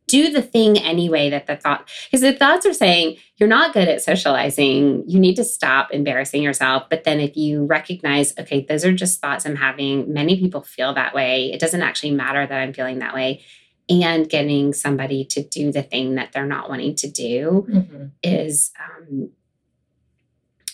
do 0.10 0.32
the 0.32 0.42
thing 0.42 0.78
anyway 0.78 1.30
that 1.30 1.48
the 1.48 1.56
thought 1.56 1.88
because 2.06 2.22
the 2.22 2.34
thoughts 2.34 2.66
are 2.66 2.74
saying 2.74 3.18
you're 3.38 3.48
not 3.48 3.74
good 3.74 3.88
at 3.88 4.01
socializing. 4.01 5.04
You 5.08 5.20
need 5.20 5.36
to 5.36 5.44
stop 5.46 5.92
embarrassing 5.92 6.44
yourself. 6.44 6.89
But 6.89 7.06
then 7.06 7.20
if 7.20 7.38
you 7.38 7.66
recognize 7.66 8.38
okay 8.38 8.66
those 8.68 8.84
are 8.84 8.92
just 8.92 9.22
thoughts 9.22 9.46
i'm 9.46 9.56
having. 9.56 10.12
Many 10.12 10.38
people 10.39 10.62
feel 10.62 10.94
that 10.96 11.13
way. 11.13 11.51
It 11.54 11.60
doesn't 11.60 11.82
actually 11.82 12.12
matter 12.12 12.46
that 12.46 12.60
i'm 12.60 12.74
feeling 12.74 13.00
that 13.00 13.13
way. 13.13 13.44
And 13.89 14.30
getting 14.30 14.74
somebody 14.74 15.25
to 15.25 15.44
do 15.44 15.72
the 15.72 15.82
thing 15.82 16.16
that 16.16 16.32
they're 16.32 16.46
not 16.46 16.70
wanting 16.70 16.96
to 16.96 17.10
do 17.10 17.66
mm-hmm. 17.70 18.06
is 18.22 18.72
um, 18.80 19.32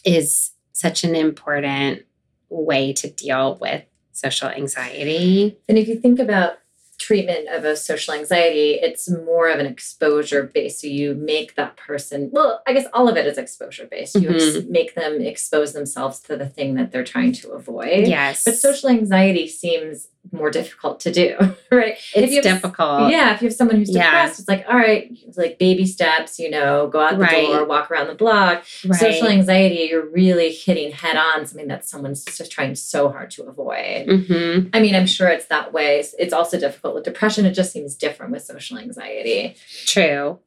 is 0.04 0.51
such 0.72 1.04
an 1.04 1.15
important 1.15 2.04
way 2.50 2.94
to 2.94 3.10
deal 3.10 3.58
with 3.60 3.84
social 4.12 4.50
anxiety. 4.50 5.58
And 5.68 5.77
if 5.77 5.88
you 5.88 6.00
think 6.00 6.20
about 6.20 6.58
treatment 6.97 7.47
of 7.49 7.65
a 7.65 7.75
social 7.75 8.13
anxiety, 8.13 8.73
it's 8.73 9.09
more 9.09 9.49
of 9.49 9.59
an 9.59 9.65
exposure 9.65 10.43
based. 10.43 10.81
So 10.81 10.87
you 10.87 11.13
make 11.15 11.55
that 11.55 11.77
person, 11.77 12.29
well, 12.31 12.61
I 12.65 12.73
guess 12.73 12.87
all 12.93 13.07
of 13.07 13.17
it 13.17 13.25
is 13.25 13.37
exposure 13.37 13.87
based. 13.89 14.15
You 14.15 14.29
mm-hmm. 14.29 14.57
ex- 14.57 14.67
make 14.67 14.95
them 14.95 15.21
expose 15.21 15.73
themselves 15.73 16.19
to 16.21 16.37
the 16.37 16.47
thing 16.47 16.75
that 16.75 16.91
they're 16.91 17.03
trying 17.03 17.33
to 17.33 17.51
avoid. 17.51 18.07
Yes. 18.07 18.43
But 18.43 18.55
social 18.55 18.89
anxiety 18.89 19.47
seems 19.47 20.07
more 20.32 20.50
difficult 20.50 21.00
to 21.01 21.12
do, 21.12 21.36
right? 21.72 21.98
It's 22.13 22.41
difficult. 22.41 23.12
Yeah. 23.12 23.34
If 23.34 23.41
you 23.41 23.48
have 23.48 23.55
someone 23.55 23.77
who's 23.77 23.89
depressed, 23.89 24.39
yeah. 24.39 24.41
it's 24.41 24.48
like, 24.48 24.65
all 24.67 24.77
right, 24.77 25.12
like 25.36 25.60
baby 25.60 25.86
steps, 25.86 26.39
you 26.39 26.50
know, 26.50 26.88
go 26.88 27.00
out 27.00 27.13
the 27.13 27.20
right. 27.20 27.48
door, 27.48 27.65
walk 27.65 27.91
around 27.91 28.08
the 28.08 28.15
block. 28.15 28.63
Right. 28.86 29.00
Social 29.00 29.27
anxiety, 29.27 29.88
you're 29.89 30.10
really 30.10 30.51
hitting 30.51 30.91
head 30.91 31.17
on 31.17 31.46
something 31.46 31.67
that 31.67 31.86
someone's 31.86 32.24
just 32.25 32.51
trying 32.51 32.75
so 32.75 33.10
hard 33.10 33.32
to 33.32 33.44
avoid. 33.44 34.08
Mm-hmm. 34.08 34.70
I 34.74 34.79
mean, 34.79 34.96
I'm 34.96 35.08
sure 35.08 35.27
it's 35.27 35.48
that 35.48 35.74
way. 35.74 36.03
It's 36.20 36.34
also 36.34 36.60
difficult 36.60 36.96
with 36.96 37.03
depression. 37.03 37.46
It 37.46 37.53
just 37.53 37.72
seems 37.72 37.96
different 37.96 38.32
with 38.32 38.44
social 38.44 38.77
anxiety. 38.77 39.55
True. 39.86 40.39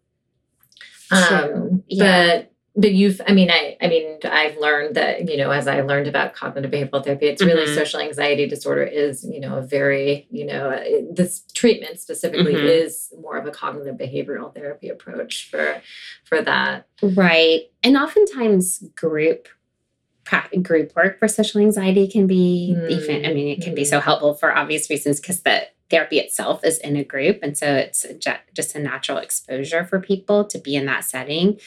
Um, 1.10 1.22
True. 1.24 1.84
Yeah. 1.88 2.36
But 2.36 2.52
but 2.78 2.92
you've 2.92 3.20
i 3.26 3.32
mean 3.32 3.50
i 3.50 3.76
i 3.82 3.88
mean 3.88 4.18
i've 4.24 4.56
learned 4.58 4.94
that 4.94 5.28
you 5.28 5.36
know 5.36 5.50
as 5.50 5.66
i 5.66 5.80
learned 5.80 6.06
about 6.06 6.32
cognitive 6.32 6.70
behavioral 6.70 7.04
therapy 7.04 7.26
it's 7.26 7.42
really 7.42 7.64
mm-hmm. 7.64 7.74
social 7.74 8.00
anxiety 8.00 8.46
disorder 8.46 8.84
is 8.84 9.24
you 9.24 9.40
know 9.40 9.56
a 9.56 9.62
very 9.62 10.26
you 10.30 10.46
know 10.46 10.70
this 11.12 11.42
treatment 11.52 11.98
specifically 11.98 12.54
mm-hmm. 12.54 12.66
is 12.66 13.12
more 13.20 13.36
of 13.36 13.46
a 13.46 13.50
cognitive 13.50 13.96
behavioral 13.96 14.54
therapy 14.54 14.88
approach 14.88 15.50
for 15.50 15.82
for 16.24 16.40
that 16.40 16.86
right 17.16 17.62
and 17.82 17.96
oftentimes 17.96 18.84
group 18.94 19.48
group 20.62 20.94
work 20.94 21.18
for 21.18 21.26
social 21.26 21.60
anxiety 21.60 22.06
can 22.06 22.26
be 22.26 22.74
mm-hmm. 22.76 22.90
even 22.90 23.26
i 23.26 23.34
mean 23.34 23.48
it 23.48 23.62
can 23.62 23.74
be 23.74 23.84
so 23.84 23.98
mm-hmm. 23.98 24.04
helpful 24.04 24.34
for 24.34 24.56
obvious 24.56 24.88
reasons 24.88 25.20
because 25.20 25.42
the 25.42 25.66
therapy 25.90 26.18
itself 26.18 26.62
is 26.64 26.78
in 26.78 26.96
a 26.96 27.04
group 27.04 27.38
and 27.42 27.56
so 27.56 27.66
it's 27.74 28.04
just 28.52 28.74
a 28.74 28.78
natural 28.78 29.16
exposure 29.16 29.86
for 29.86 29.98
people 29.98 30.44
to 30.44 30.58
be 30.58 30.76
in 30.76 30.84
that 30.84 31.02
setting 31.02 31.58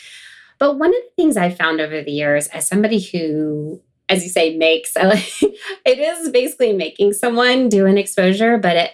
but 0.61 0.77
one 0.77 0.91
of 0.91 1.01
the 1.01 1.09
things 1.15 1.37
I 1.37 1.49
found 1.49 1.81
over 1.81 2.03
the 2.03 2.11
years, 2.11 2.47
as 2.49 2.67
somebody 2.67 2.99
who, 2.99 3.81
as 4.07 4.21
you 4.23 4.29
say, 4.29 4.55
makes, 4.55 4.91
it 4.95 5.49
is 5.85 6.29
basically 6.29 6.71
making 6.71 7.13
someone 7.13 7.67
do 7.67 7.87
an 7.87 7.97
exposure, 7.97 8.59
but 8.59 8.77
it, 8.77 8.91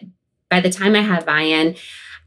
by 0.49 0.61
the 0.61 0.69
time 0.69 0.95
I 0.95 1.01
have 1.01 1.25
buy 1.25 1.41
in, 1.41 1.75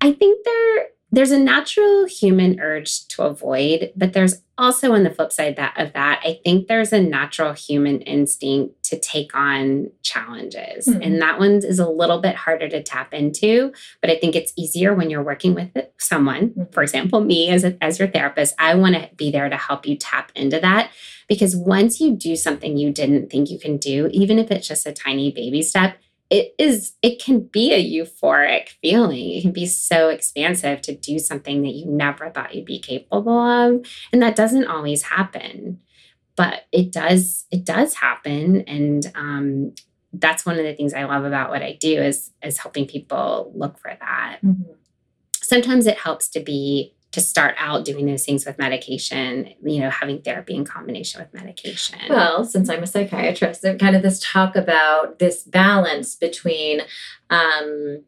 I 0.03 0.13
think 0.13 0.45
there 0.45 0.89
there's 1.13 1.33
a 1.33 1.39
natural 1.39 2.07
human 2.07 2.61
urge 2.61 3.07
to 3.09 3.23
avoid, 3.23 3.93
but 3.97 4.13
there's 4.13 4.43
also 4.57 4.93
on 4.93 5.03
the 5.03 5.11
flip 5.11 5.33
side 5.33 5.57
that 5.57 5.75
of 5.77 5.93
that, 5.95 6.21
I 6.23 6.39
think 6.45 6.69
there's 6.69 6.93
a 6.93 7.01
natural 7.01 7.53
human 7.53 8.01
instinct 8.03 8.85
to 8.85 9.01
take 9.01 9.35
on 9.35 9.91
challenges. 10.03 10.87
Mm-hmm. 10.87 11.03
And 11.03 11.23
that 11.23 11.39
one 11.39 11.53
is 11.65 11.79
a 11.79 11.89
little 11.89 12.21
bit 12.21 12.37
harder 12.37 12.69
to 12.69 12.83
tap 12.83 13.15
into, 13.15 13.73
but 14.01 14.11
I 14.11 14.17
think 14.17 14.37
it's 14.37 14.53
easier 14.57 14.95
when 14.95 15.11
you're 15.11 15.23
working 15.23 15.55
with 15.55 15.71
someone, 15.99 16.51
mm-hmm. 16.51 16.73
for 16.73 16.83
example, 16.83 17.21
me 17.21 17.49
as 17.51 17.65
a, 17.65 17.77
as 17.83 17.99
your 17.99 18.09
therapist, 18.09 18.55
I 18.59 18.75
want 18.75 18.95
to 18.95 19.09
be 19.17 19.31
there 19.31 19.49
to 19.49 19.57
help 19.57 19.87
you 19.87 19.97
tap 19.97 20.31
into 20.37 20.61
that 20.61 20.91
because 21.27 21.57
once 21.57 22.01
you 22.01 22.15
do 22.15 22.37
something 22.37 22.77
you 22.77 22.93
didn't 22.93 23.31
think 23.31 23.51
you 23.51 23.59
can 23.59 23.79
do, 23.79 24.09
even 24.13 24.39
if 24.39 24.51
it's 24.51 24.69
just 24.69 24.87
a 24.87 24.93
tiny 24.93 25.33
baby 25.33 25.63
step, 25.63 25.97
it 26.31 26.55
is 26.59 26.93
it 27.03 27.21
can 27.21 27.41
be 27.41 27.73
a 27.73 27.85
euphoric 27.85 28.71
feeling. 28.81 29.31
It 29.31 29.43
can 29.43 29.53
be 29.53 29.67
so 29.67 30.09
expansive 30.09 30.81
to 30.83 30.95
do 30.95 31.19
something 31.19 31.63
that 31.63 31.75
you 31.75 31.87
never 31.87 32.31
thought 32.31 32.55
you'd 32.55 32.65
be 32.65 32.79
capable 32.79 33.39
of 33.39 33.85
and 34.13 34.23
that 34.23 34.37
doesn't 34.37 34.67
always 34.67 35.03
happen. 35.03 35.81
But 36.37 36.63
it 36.73 36.93
does 36.93 37.47
it 37.51 37.65
does 37.65 37.95
happen 37.95 38.63
and 38.63 39.11
um, 39.15 39.75
that's 40.13 40.45
one 40.45 40.59
of 40.59 40.65
the 40.65 40.75
things 40.75 40.93
i 40.93 41.05
love 41.05 41.25
about 41.25 41.51
what 41.51 41.63
i 41.63 41.73
do 41.81 42.03
is 42.03 42.33
is 42.43 42.59
helping 42.59 42.87
people 42.87 43.53
look 43.55 43.79
for 43.79 43.97
that. 44.01 44.39
Mm-hmm. 44.45 44.73
sometimes 45.41 45.87
it 45.87 45.99
helps 45.99 46.29
to 46.31 46.41
be 46.41 46.95
to 47.13 47.21
start 47.21 47.57
out 47.59 47.85
doing 47.85 48.07
those 48.07 48.25
things 48.25 48.47
with 48.47 48.59
medication, 48.59 49.53
you 49.65 49.81
know, 49.81 49.91
having 49.91 50.23
therapy 50.23 50.55
in 50.55 50.65
combination 50.65 51.21
with 51.21 51.35
medication? 51.35 51.99
Well, 52.09 52.45
since 52.45 52.69
I'm 52.69 52.83
a 52.83 52.87
psychiatrist, 52.87 53.63
kind 53.63 53.97
of 53.97 54.03
this 54.03 54.21
talk 54.23 54.55
about 54.55 55.19
this 55.19 55.43
balance 55.43 56.15
between, 56.15 56.83
um, 57.29 58.03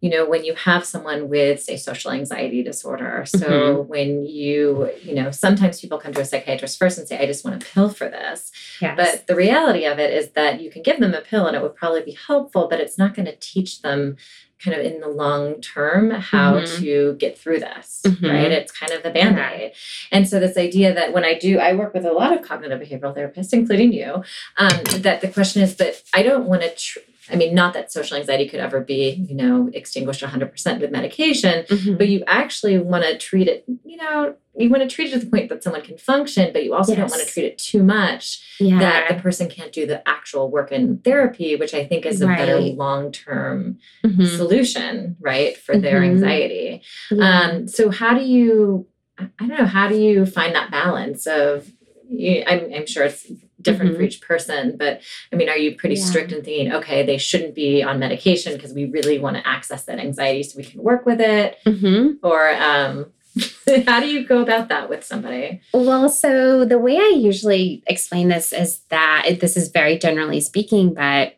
you 0.00 0.08
know, 0.08 0.26
when 0.26 0.44
you 0.44 0.54
have 0.54 0.84
someone 0.84 1.28
with, 1.28 1.62
say, 1.62 1.76
social 1.76 2.10
anxiety 2.10 2.62
disorder. 2.62 3.24
So 3.26 3.38
mm-hmm. 3.38 3.88
when 3.88 4.24
you, 4.24 4.90
you 5.02 5.14
know, 5.14 5.30
sometimes 5.30 5.80
people 5.80 5.98
come 5.98 6.14
to 6.14 6.22
a 6.22 6.24
psychiatrist 6.24 6.78
first 6.78 6.98
and 6.98 7.06
say, 7.06 7.18
I 7.18 7.26
just 7.26 7.44
want 7.44 7.62
a 7.62 7.66
pill 7.66 7.90
for 7.90 8.08
this. 8.08 8.50
Yes. 8.80 8.96
But 8.96 9.26
the 9.26 9.36
reality 9.36 9.84
of 9.84 9.98
it 9.98 10.12
is 10.12 10.30
that 10.30 10.60
you 10.60 10.70
can 10.70 10.82
give 10.82 11.00
them 11.00 11.12
a 11.12 11.20
pill 11.20 11.46
and 11.46 11.54
it 11.54 11.62
would 11.62 11.76
probably 11.76 12.02
be 12.02 12.16
helpful, 12.26 12.66
but 12.66 12.80
it's 12.80 12.96
not 12.96 13.14
going 13.14 13.26
to 13.26 13.36
teach 13.36 13.82
them 13.82 14.16
kind 14.62 14.78
of 14.78 14.84
in 14.84 15.00
the 15.00 15.08
long 15.08 15.60
term 15.60 16.10
how 16.10 16.54
mm-hmm. 16.54 16.82
to 16.82 17.14
get 17.14 17.38
through 17.38 17.60
this, 17.60 18.02
mm-hmm. 18.04 18.26
right? 18.26 18.52
It's 18.52 18.72
kind 18.72 18.92
of 18.92 19.02
the 19.02 19.10
band 19.10 19.38
aid. 19.38 19.72
And 20.10 20.28
so, 20.28 20.38
this 20.38 20.56
idea 20.56 20.94
that 20.94 21.12
when 21.12 21.24
I 21.24 21.38
do, 21.38 21.58
I 21.58 21.72
work 21.72 21.94
with 21.94 22.04
a 22.04 22.12
lot 22.12 22.32
of 22.32 22.46
cognitive 22.46 22.80
behavioral 22.80 23.16
therapists, 23.16 23.52
including 23.52 23.92
you, 23.92 24.22
um, 24.56 24.82
that 24.98 25.20
the 25.20 25.28
question 25.28 25.62
is, 25.62 25.76
that 25.76 26.02
I 26.14 26.22
don't 26.22 26.46
want 26.46 26.62
to. 26.62 26.74
Tr- 26.74 26.98
I 27.32 27.36
mean, 27.36 27.54
not 27.54 27.74
that 27.74 27.92
social 27.92 28.16
anxiety 28.16 28.48
could 28.48 28.60
ever 28.60 28.80
be, 28.80 29.24
you 29.28 29.34
know, 29.34 29.70
extinguished 29.72 30.22
100% 30.22 30.80
with 30.80 30.90
medication, 30.90 31.64
mm-hmm. 31.64 31.96
but 31.96 32.08
you 32.08 32.24
actually 32.26 32.78
want 32.78 33.04
to 33.04 33.16
treat 33.18 33.48
it, 33.48 33.64
you 33.84 33.96
know, 33.96 34.34
you 34.56 34.68
want 34.68 34.82
to 34.82 34.94
treat 34.94 35.08
it 35.08 35.12
to 35.12 35.24
the 35.24 35.30
point 35.30 35.48
that 35.48 35.62
someone 35.62 35.82
can 35.82 35.96
function, 35.96 36.52
but 36.52 36.64
you 36.64 36.74
also 36.74 36.92
yes. 36.92 36.98
don't 36.98 37.10
want 37.10 37.26
to 37.26 37.32
treat 37.32 37.44
it 37.44 37.58
too 37.58 37.82
much 37.82 38.56
yeah. 38.58 38.78
that 38.78 39.08
the 39.08 39.22
person 39.22 39.48
can't 39.48 39.72
do 39.72 39.86
the 39.86 40.06
actual 40.08 40.50
work 40.50 40.72
in 40.72 40.98
therapy, 40.98 41.56
which 41.56 41.72
I 41.74 41.86
think 41.86 42.04
is 42.04 42.20
a 42.20 42.26
right. 42.26 42.38
better 42.38 42.58
long 42.58 43.12
term 43.12 43.78
mm-hmm. 44.04 44.24
solution, 44.24 45.16
right, 45.20 45.56
for 45.56 45.74
mm-hmm. 45.74 45.82
their 45.82 46.02
anxiety. 46.02 46.82
Yeah. 47.10 47.40
Um, 47.40 47.68
so, 47.68 47.90
how 47.90 48.14
do 48.14 48.24
you, 48.24 48.86
I 49.18 49.28
don't 49.38 49.58
know, 49.58 49.66
how 49.66 49.88
do 49.88 49.96
you 49.96 50.26
find 50.26 50.54
that 50.54 50.70
balance 50.70 51.26
of, 51.26 51.70
I'm, 52.10 52.72
I'm 52.74 52.86
sure 52.86 53.04
it's 53.04 53.30
different 53.60 53.92
mm-hmm. 53.92 54.00
for 54.00 54.04
each 54.04 54.20
person, 54.20 54.76
but 54.76 55.00
I 55.32 55.36
mean, 55.36 55.48
are 55.48 55.56
you 55.56 55.76
pretty 55.76 55.96
yeah. 55.96 56.04
strict 56.04 56.32
in 56.32 56.42
thinking, 56.42 56.72
okay, 56.72 57.04
they 57.04 57.18
shouldn't 57.18 57.54
be 57.54 57.82
on 57.82 57.98
medication 57.98 58.54
because 58.54 58.72
we 58.72 58.86
really 58.86 59.18
want 59.18 59.36
to 59.36 59.46
access 59.46 59.84
that 59.84 59.98
anxiety 59.98 60.42
so 60.42 60.56
we 60.56 60.64
can 60.64 60.82
work 60.82 61.06
with 61.06 61.20
it? 61.20 61.58
Mm-hmm. 61.66 62.26
Or, 62.26 62.50
um, 62.54 63.12
How 63.86 64.00
do 64.00 64.08
you 64.08 64.26
go 64.26 64.42
about 64.42 64.68
that 64.68 64.88
with 64.88 65.04
somebody? 65.04 65.60
Well, 65.72 66.08
so 66.08 66.64
the 66.64 66.78
way 66.78 66.96
I 66.96 67.14
usually 67.16 67.82
explain 67.86 68.28
this 68.28 68.52
is 68.52 68.80
that 68.88 69.38
this 69.40 69.56
is 69.56 69.68
very 69.68 69.98
generally 69.98 70.40
speaking, 70.40 70.94
but 70.94 71.36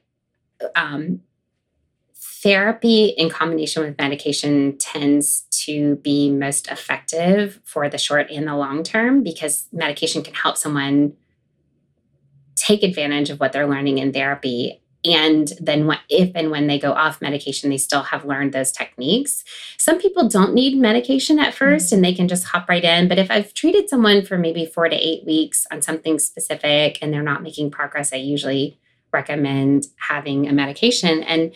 um, 0.75 1.21
therapy 2.43 3.07
in 3.07 3.31
combination 3.31 3.85
with 3.85 3.99
medication 3.99 4.77
tends 4.79 5.43
to 5.51 5.97
be 5.97 6.31
most 6.31 6.69
effective 6.69 7.61
for 7.65 7.89
the 7.89 7.99
short 7.99 8.31
and 8.31 8.49
the 8.49 8.57
long 8.57 8.83
term 8.83 9.23
because 9.23 9.69
medication 9.73 10.23
can 10.23 10.35
help 10.35 10.57
someone 10.57 11.13
take 12.57 12.83
advantage 12.83 13.31
of 13.31 13.41
what 13.41 13.53
they're 13.53 13.67
learning 13.67 13.99
in 13.99 14.13
therapy. 14.13 14.81
And 15.05 15.53
then 15.61 15.87
what, 15.87 15.99
if 16.09 16.31
and 16.37 16.53
when 16.53 16.69
they 16.69 16.79
go 16.79 16.93
off 16.93 17.21
medication 17.21 17.71
they 17.71 17.79
still 17.79 18.03
have 18.03 18.25
learned 18.25 18.53
those 18.53 18.71
techniques. 18.71 19.43
Some 19.79 20.01
people 20.01 20.29
don't 20.29 20.55
need 20.55 20.79
medication 20.79 21.41
at 21.41 21.55
1st 21.55 21.59
mm-hmm. 21.59 21.95
and 21.97 22.05
they 22.05 22.15
can 22.15 22.29
just 22.29 22.45
hop 22.45 22.69
right 22.69 22.85
in. 22.85 23.09
But 23.09 23.19
if 23.19 23.31
i've 23.31 23.53
treated 23.53 23.89
someone 23.89 24.25
for 24.25 24.39
maybe 24.39 24.65
four 24.65 24.89
to 24.89 24.97
eight 24.97 25.25
weeks 25.27 25.67
on 25.73 25.83
something 25.83 26.21
specific 26.21 26.99
and 27.03 27.13
they're 27.13 27.23
not 27.23 27.43
making 27.43 27.73
progress 27.73 28.13
i 28.13 28.17
usually 28.17 28.79
recommend 29.13 29.87
having 29.97 30.49
a 30.49 30.53
medication. 30.53 31.23
And 31.23 31.53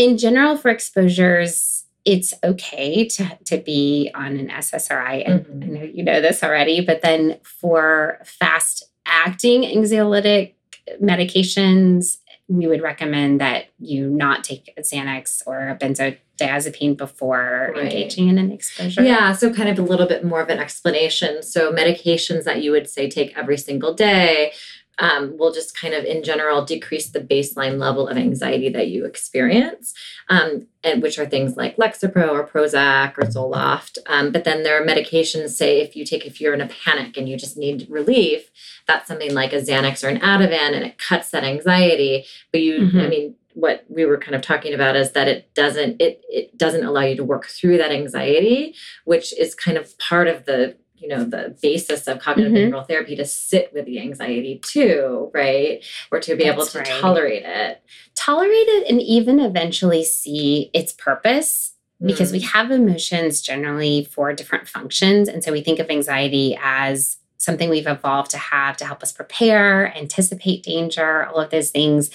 in 0.00 0.16
general 0.16 0.56
for 0.56 0.70
exposures 0.70 1.84
it's 2.06 2.32
okay 2.42 3.06
to, 3.06 3.38
to 3.44 3.58
be 3.58 4.10
on 4.14 4.38
an 4.38 4.48
ssri 4.48 5.22
and 5.28 5.44
mm-hmm. 5.44 5.62
i 5.62 5.66
know 5.66 5.82
you 5.82 6.02
know 6.02 6.20
this 6.20 6.42
already 6.42 6.80
but 6.80 7.02
then 7.02 7.38
for 7.42 8.18
fast 8.24 8.90
acting 9.06 9.62
anxiolytic 9.62 10.54
medications 11.02 12.16
we 12.50 12.66
would 12.66 12.82
recommend 12.82 13.40
that 13.40 13.66
you 13.78 14.10
not 14.10 14.42
take 14.42 14.74
a 14.76 14.80
Xanax 14.80 15.40
or 15.46 15.68
a 15.68 15.76
benzodiazepine 15.76 16.96
before 16.96 17.70
right. 17.72 17.84
engaging 17.84 18.28
in 18.28 18.38
an 18.38 18.50
exposure. 18.50 19.04
Yeah, 19.04 19.32
so 19.34 19.54
kind 19.54 19.68
of 19.68 19.78
a 19.78 19.82
little 19.82 20.08
bit 20.08 20.24
more 20.24 20.40
of 20.40 20.48
an 20.48 20.58
explanation. 20.58 21.44
So 21.44 21.72
medications 21.72 22.42
that 22.44 22.60
you 22.60 22.72
would 22.72 22.90
say 22.90 23.08
take 23.08 23.38
every 23.38 23.56
single 23.56 23.94
day 23.94 24.52
um, 25.00 25.36
will 25.38 25.52
just 25.52 25.76
kind 25.76 25.94
of 25.94 26.04
in 26.04 26.22
general 26.22 26.64
decrease 26.64 27.08
the 27.08 27.20
baseline 27.20 27.78
level 27.78 28.06
of 28.06 28.16
anxiety 28.16 28.68
that 28.68 28.88
you 28.88 29.04
experience 29.04 29.94
um, 30.28 30.66
and 30.84 31.02
which 31.02 31.18
are 31.18 31.26
things 31.26 31.56
like 31.56 31.76
lexapro 31.76 32.30
or 32.30 32.46
prozac 32.46 33.16
or 33.18 33.22
zoloft 33.22 33.98
um, 34.06 34.30
but 34.30 34.44
then 34.44 34.62
there 34.62 34.80
are 34.80 34.86
medications 34.86 35.50
say 35.50 35.80
if 35.80 35.96
you 35.96 36.04
take 36.04 36.24
if 36.24 36.40
you're 36.40 36.54
in 36.54 36.60
a 36.60 36.68
panic 36.68 37.16
and 37.16 37.28
you 37.28 37.36
just 37.36 37.56
need 37.56 37.86
relief 37.90 38.50
that's 38.86 39.08
something 39.08 39.34
like 39.34 39.52
a 39.52 39.60
xanax 39.60 40.04
or 40.04 40.08
an 40.08 40.20
ativan 40.20 40.74
and 40.74 40.84
it 40.84 40.98
cuts 40.98 41.30
that 41.30 41.44
anxiety 41.44 42.24
but 42.52 42.60
you 42.60 42.80
mm-hmm. 42.80 43.00
i 43.00 43.08
mean 43.08 43.34
what 43.54 43.84
we 43.88 44.04
were 44.04 44.18
kind 44.18 44.34
of 44.34 44.42
talking 44.42 44.72
about 44.72 44.94
is 44.96 45.12
that 45.12 45.26
it 45.26 45.52
doesn't 45.54 46.00
it 46.00 46.22
it 46.28 46.56
doesn't 46.56 46.84
allow 46.84 47.00
you 47.00 47.16
to 47.16 47.24
work 47.24 47.46
through 47.46 47.76
that 47.76 47.90
anxiety 47.90 48.74
which 49.04 49.36
is 49.38 49.54
kind 49.54 49.76
of 49.76 49.98
part 49.98 50.28
of 50.28 50.44
the 50.44 50.76
you 51.00 51.08
know 51.08 51.24
the 51.24 51.56
basis 51.62 52.06
of 52.06 52.20
cognitive 52.20 52.52
mm-hmm. 52.52 52.74
behavioral 52.74 52.86
therapy 52.86 53.16
to 53.16 53.24
sit 53.24 53.72
with 53.72 53.86
the 53.86 53.98
anxiety 53.98 54.60
too 54.62 55.30
right 55.34 55.84
or 56.10 56.20
to 56.20 56.36
be 56.36 56.44
That's 56.44 56.54
able 56.54 56.66
to 56.66 56.78
right. 56.78 57.00
tolerate 57.00 57.42
it 57.44 57.82
tolerate 58.14 58.50
it 58.50 58.90
and 58.90 59.00
even 59.00 59.40
eventually 59.40 60.04
see 60.04 60.70
its 60.72 60.92
purpose 60.92 61.72
because 62.02 62.30
mm. 62.30 62.34
we 62.34 62.40
have 62.40 62.70
emotions 62.70 63.40
generally 63.40 64.04
for 64.04 64.32
different 64.32 64.68
functions 64.68 65.28
and 65.28 65.42
so 65.42 65.52
we 65.52 65.60
think 65.60 65.78
of 65.78 65.90
anxiety 65.90 66.58
as 66.62 67.16
something 67.38 67.70
we've 67.70 67.86
evolved 67.86 68.30
to 68.30 68.38
have 68.38 68.76
to 68.76 68.84
help 68.84 69.02
us 69.02 69.12
prepare 69.12 69.96
anticipate 69.96 70.62
danger 70.62 71.26
all 71.26 71.40
of 71.40 71.50
those 71.50 71.70
things 71.70 72.10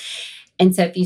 and 0.59 0.75
so 0.75 0.83
if 0.83 0.95
you 0.95 1.05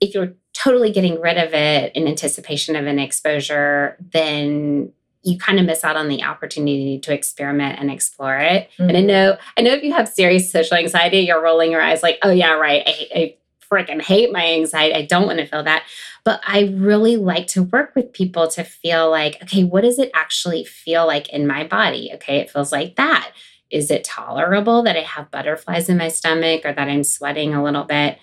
if 0.00 0.14
you're 0.14 0.34
totally 0.52 0.92
getting 0.92 1.20
rid 1.20 1.38
of 1.38 1.54
it 1.54 1.94
in 1.96 2.06
anticipation 2.06 2.76
of 2.76 2.86
an 2.86 2.98
exposure 2.98 3.96
then 4.12 4.92
you 5.22 5.38
kind 5.38 5.60
of 5.60 5.66
miss 5.66 5.84
out 5.84 5.96
on 5.96 6.08
the 6.08 6.22
opportunity 6.22 6.98
to 6.98 7.12
experiment 7.12 7.78
and 7.78 7.90
explore 7.90 8.38
it. 8.38 8.68
Mm-hmm. 8.72 8.82
And 8.82 8.96
I 8.96 9.00
mm-hmm. 9.00 9.06
know, 9.06 9.36
I 9.56 9.62
know 9.62 9.72
if 9.72 9.82
you 9.82 9.92
have 9.92 10.08
serious 10.08 10.50
social 10.50 10.76
anxiety, 10.76 11.20
you're 11.20 11.42
rolling 11.42 11.70
your 11.70 11.80
eyes 11.80 12.02
like, 12.02 12.18
oh 12.22 12.30
yeah, 12.30 12.52
right. 12.52 12.82
I, 12.86 13.08
I 13.14 13.36
freaking 13.72 14.02
hate 14.02 14.32
my 14.32 14.44
anxiety. 14.44 14.94
I 14.94 15.06
don't 15.06 15.26
want 15.26 15.38
to 15.38 15.46
feel 15.46 15.62
that. 15.62 15.84
But 16.24 16.40
I 16.46 16.72
really 16.74 17.16
like 17.16 17.46
to 17.48 17.62
work 17.62 17.94
with 17.94 18.12
people 18.12 18.48
to 18.48 18.64
feel 18.64 19.10
like, 19.10 19.42
okay, 19.42 19.64
what 19.64 19.82
does 19.82 19.98
it 19.98 20.10
actually 20.14 20.64
feel 20.64 21.06
like 21.06 21.28
in 21.30 21.46
my 21.46 21.64
body? 21.64 22.10
Okay, 22.14 22.38
it 22.38 22.50
feels 22.50 22.72
like 22.72 22.96
that. 22.96 23.32
Is 23.70 23.90
it 23.90 24.04
tolerable 24.04 24.82
that 24.82 24.96
I 24.96 25.00
have 25.00 25.30
butterflies 25.30 25.88
in 25.88 25.96
my 25.96 26.08
stomach 26.08 26.66
or 26.66 26.72
that 26.72 26.88
I'm 26.88 27.04
sweating 27.04 27.54
a 27.54 27.64
little 27.64 27.84
bit? 27.84 28.18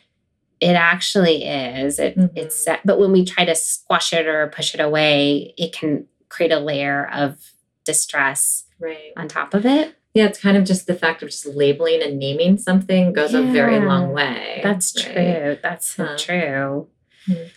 It 0.59 0.73
actually 0.73 1.45
is. 1.45 1.97
It, 1.97 2.17
mm-hmm. 2.17 2.37
It's 2.37 2.67
but 2.85 2.99
when 2.99 3.11
we 3.11 3.25
try 3.25 3.45
to 3.45 3.55
squash 3.55 4.13
it 4.13 4.27
or 4.27 4.47
push 4.47 4.75
it 4.75 4.81
away, 4.81 5.53
it 5.57 5.73
can 5.73 6.05
create 6.29 6.51
a 6.51 6.59
layer 6.59 7.09
of 7.11 7.51
distress 7.85 8.65
right. 8.79 9.13
on 9.17 9.27
top 9.27 9.53
of 9.53 9.65
it. 9.65 9.95
Yeah, 10.13 10.25
it's 10.25 10.39
kind 10.39 10.57
of 10.57 10.63
just 10.63 10.87
the 10.87 10.95
fact 10.95 11.21
of 11.21 11.29
just 11.29 11.45
labeling 11.45 12.01
and 12.01 12.17
naming 12.17 12.57
something 12.57 13.13
goes 13.13 13.33
yeah, 13.33 13.39
a 13.39 13.51
very 13.51 13.79
long 13.79 14.11
way. 14.11 14.59
That's 14.63 14.95
right? 14.95 15.13
true. 15.13 15.57
That's 15.61 15.87
so 15.87 16.05
huh. 16.05 16.17
true. 16.17 16.87
Mm-hmm. 17.27 17.47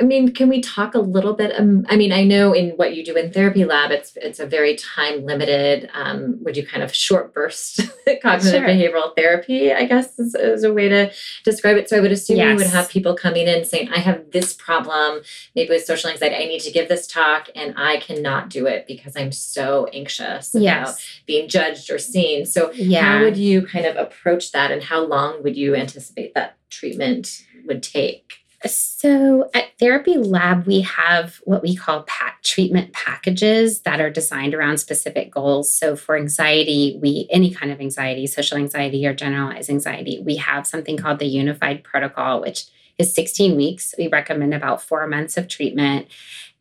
I 0.00 0.04
mean, 0.04 0.32
can 0.32 0.48
we 0.48 0.60
talk 0.60 0.94
a 0.94 0.98
little 0.98 1.34
bit? 1.34 1.52
Um, 1.58 1.84
I 1.88 1.96
mean, 1.96 2.10
I 2.10 2.24
know 2.24 2.54
in 2.54 2.70
what 2.70 2.96
you 2.96 3.04
do 3.04 3.16
in 3.16 3.30
therapy 3.32 3.64
lab, 3.66 3.90
it's 3.90 4.16
it's 4.16 4.40
a 4.40 4.46
very 4.46 4.76
time 4.76 5.26
limited. 5.26 5.90
Um, 5.92 6.38
would 6.42 6.56
you 6.56 6.66
kind 6.66 6.82
of 6.82 6.94
short 6.94 7.34
burst 7.34 7.80
cognitive 8.22 8.50
sure. 8.50 8.66
behavioral 8.66 9.14
therapy? 9.14 9.72
I 9.72 9.84
guess 9.84 10.18
is, 10.18 10.34
is, 10.34 10.64
a 10.64 10.72
way 10.72 10.88
to 10.88 11.12
describe 11.44 11.76
it. 11.76 11.90
So 11.90 11.98
I 11.98 12.00
would 12.00 12.12
assume 12.12 12.38
yes. 12.38 12.48
you 12.48 12.56
would 12.56 12.72
have 12.72 12.88
people 12.88 13.14
coming 13.14 13.46
in 13.46 13.64
saying, 13.66 13.90
"I 13.92 13.98
have 13.98 14.30
this 14.30 14.54
problem, 14.54 15.20
maybe 15.54 15.68
with 15.68 15.84
social 15.84 16.10
anxiety. 16.10 16.36
I 16.36 16.46
need 16.46 16.60
to 16.60 16.70
give 16.70 16.88
this 16.88 17.06
talk, 17.06 17.50
and 17.54 17.74
I 17.76 17.98
cannot 17.98 18.48
do 18.48 18.66
it 18.66 18.86
because 18.86 19.16
I'm 19.16 19.32
so 19.32 19.86
anxious 19.92 20.54
yes. 20.54 20.88
about 20.88 21.00
being 21.26 21.48
judged 21.48 21.90
or 21.90 21.98
seen." 21.98 22.46
So 22.46 22.72
yeah. 22.72 23.02
how 23.02 23.24
would 23.24 23.36
you 23.36 23.66
kind 23.66 23.84
of 23.84 23.96
approach 23.96 24.52
that, 24.52 24.70
and 24.70 24.82
how 24.82 25.04
long 25.04 25.42
would 25.42 25.56
you 25.56 25.74
anticipate 25.74 26.32
that 26.34 26.56
treatment 26.70 27.44
would 27.66 27.82
take? 27.82 28.39
So 28.66 29.48
at 29.54 29.78
Therapy 29.78 30.18
Lab, 30.18 30.66
we 30.66 30.82
have 30.82 31.40
what 31.44 31.62
we 31.62 31.74
call 31.74 32.02
pack 32.02 32.42
treatment 32.42 32.92
packages 32.92 33.80
that 33.82 34.00
are 34.00 34.10
designed 34.10 34.54
around 34.54 34.78
specific 34.78 35.30
goals. 35.30 35.72
So 35.72 35.96
for 35.96 36.16
anxiety, 36.16 36.98
we 37.00 37.26
any 37.30 37.52
kind 37.54 37.72
of 37.72 37.80
anxiety, 37.80 38.26
social 38.26 38.58
anxiety 38.58 39.06
or 39.06 39.14
generalized 39.14 39.70
anxiety, 39.70 40.20
we 40.22 40.36
have 40.36 40.66
something 40.66 40.98
called 40.98 41.20
the 41.20 41.26
Unified 41.26 41.84
Protocol, 41.84 42.42
which 42.42 42.66
is 42.98 43.14
16 43.14 43.56
weeks. 43.56 43.94
We 43.96 44.08
recommend 44.08 44.52
about 44.52 44.82
four 44.82 45.06
months 45.06 45.38
of 45.38 45.48
treatment, 45.48 46.08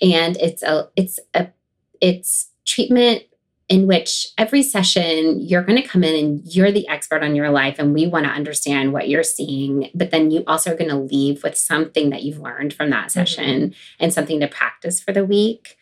and 0.01 0.37
it's 0.37 0.63
a 0.63 0.89
it's 0.95 1.19
a 1.33 1.47
it's 1.99 2.51
treatment 2.65 3.23
in 3.69 3.85
which 3.85 4.27
every 4.37 4.63
session 4.63 5.39
you're 5.39 5.61
going 5.61 5.81
to 5.81 5.87
come 5.87 6.03
in 6.03 6.15
and 6.15 6.41
you're 6.43 6.71
the 6.71 6.87
expert 6.87 7.23
on 7.23 7.35
your 7.35 7.51
life 7.51 7.77
and 7.77 7.93
we 7.93 8.07
want 8.07 8.25
to 8.25 8.31
understand 8.31 8.91
what 8.91 9.07
you're 9.07 9.23
seeing 9.23 9.89
but 9.93 10.09
then 10.09 10.31
you 10.31 10.43
also 10.47 10.73
are 10.73 10.77
going 10.77 10.89
to 10.89 10.97
leave 10.97 11.43
with 11.43 11.55
something 11.55 12.09
that 12.09 12.23
you've 12.23 12.39
learned 12.39 12.73
from 12.73 12.89
that 12.89 13.05
mm-hmm. 13.05 13.19
session 13.19 13.61
mm-hmm. 13.61 13.73
and 13.99 14.13
something 14.13 14.39
to 14.39 14.47
practice 14.47 14.99
for 14.99 15.13
the 15.13 15.23
week 15.23 15.77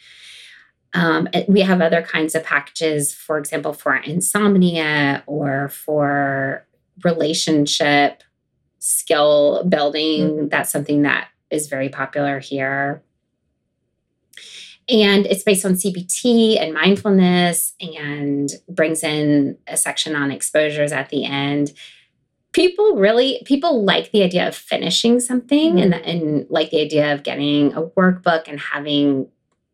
um, 0.94 1.28
we 1.48 1.62
have 1.62 1.82
other 1.82 2.02
kinds 2.02 2.36
of 2.36 2.44
packages 2.44 3.14
for 3.14 3.38
example 3.38 3.74
for 3.74 3.96
insomnia 3.96 5.24
or 5.26 5.70
for 5.70 6.66
relationship 7.04 8.22
skill 8.80 9.64
building 9.68 10.30
mm-hmm. 10.30 10.48
that's 10.50 10.72
something 10.72 11.04
that 11.04 11.30
is 11.50 11.68
very 11.68 11.88
popular 11.88 12.40
here 12.40 13.02
and 14.90 15.26
it's 15.26 15.44
based 15.44 15.66
on 15.66 15.74
CBT 15.74 16.62
and 16.62 16.74
mindfulness 16.74 17.74
and 17.82 18.50
brings 18.70 19.04
in 19.04 19.58
a 19.68 19.76
section 19.76 20.16
on 20.16 20.32
exposures 20.32 20.92
at 20.92 21.10
the 21.10 21.26
end. 21.26 21.74
People 22.54 22.96
really 22.96 23.42
people 23.46 23.84
like 23.84 24.12
the 24.12 24.24
idea 24.24 24.48
of 24.48 24.56
finishing 24.56 25.20
something 25.20 25.76
mm-hmm. 25.76 25.94
and, 25.94 25.94
and 25.94 26.48
like 26.50 26.72
the 26.72 26.82
idea 26.82 27.14
of 27.14 27.24
getting 27.24 27.74
a 27.74 27.82
workbook 27.82 28.48
and 28.48 28.60
having 28.60 29.28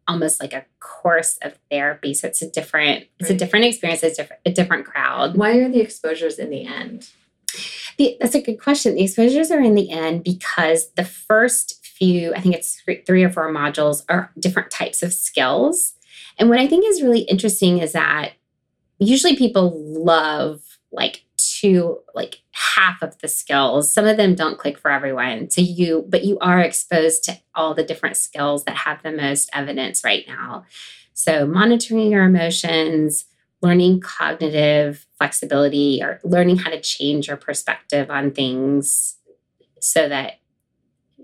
almost 0.07 0.41
like 0.41 0.53
a 0.53 0.65
course 0.79 1.37
of 1.41 1.57
therapy. 1.71 2.13
So 2.13 2.27
it's 2.27 2.41
a 2.41 2.49
different, 2.49 3.05
it's 3.19 3.29
right. 3.29 3.35
a 3.35 3.37
different 3.37 3.65
experience, 3.65 4.03
it's 4.03 4.17
different, 4.17 4.41
a 4.45 4.51
different 4.51 4.85
crowd. 4.85 5.37
Why 5.37 5.57
are 5.57 5.69
the 5.69 5.79
exposures 5.79 6.39
in 6.39 6.49
the 6.49 6.65
end? 6.65 7.09
The, 7.97 8.17
that's 8.19 8.35
a 8.35 8.41
good 8.41 8.59
question. 8.59 8.95
The 8.95 9.03
exposures 9.03 9.51
are 9.51 9.61
in 9.61 9.75
the 9.75 9.91
end 9.91 10.23
because 10.23 10.91
the 10.93 11.05
first 11.05 11.82
few, 12.03 12.33
I 12.33 12.41
think 12.41 12.55
it's 12.55 12.81
three 13.05 13.23
or 13.23 13.29
four 13.29 13.49
modules, 13.49 14.03
are 14.09 14.29
different 14.37 14.71
types 14.71 15.01
of 15.03 15.13
skills. 15.13 15.93
And 16.37 16.49
what 16.49 16.59
I 16.59 16.67
think 16.67 16.85
is 16.85 17.01
really 17.01 17.21
interesting 17.21 17.77
is 17.77 17.93
that 17.93 18.33
usually 18.99 19.37
people 19.37 19.71
love 19.85 20.61
like 20.91 21.23
two, 21.37 21.99
like 22.13 22.41
half 22.51 23.01
of 23.01 23.17
the 23.19 23.29
skills. 23.29 23.91
Some 23.91 24.05
of 24.05 24.17
them 24.17 24.35
don't 24.35 24.59
click 24.59 24.77
for 24.77 24.91
everyone. 24.91 25.49
So 25.49 25.61
you, 25.61 26.05
but 26.09 26.25
you 26.25 26.37
are 26.39 26.59
exposed 26.59 27.23
to 27.25 27.39
all 27.55 27.73
the 27.73 27.83
different 27.83 28.17
skills 28.17 28.65
that 28.65 28.75
have 28.75 29.01
the 29.01 29.11
most 29.11 29.49
evidence 29.53 30.03
right 30.03 30.25
now. 30.27 30.65
So 31.13 31.45
monitoring 31.45 32.11
your 32.11 32.25
emotions, 32.25 33.25
learning 33.61 34.01
cognitive 34.01 35.05
flexibility, 35.17 36.01
or 36.03 36.19
learning 36.25 36.57
how 36.57 36.69
to 36.69 36.81
change 36.81 37.27
your 37.27 37.37
perspective 37.37 38.09
on 38.09 38.31
things 38.31 39.15
so 39.79 40.09
that 40.09 40.33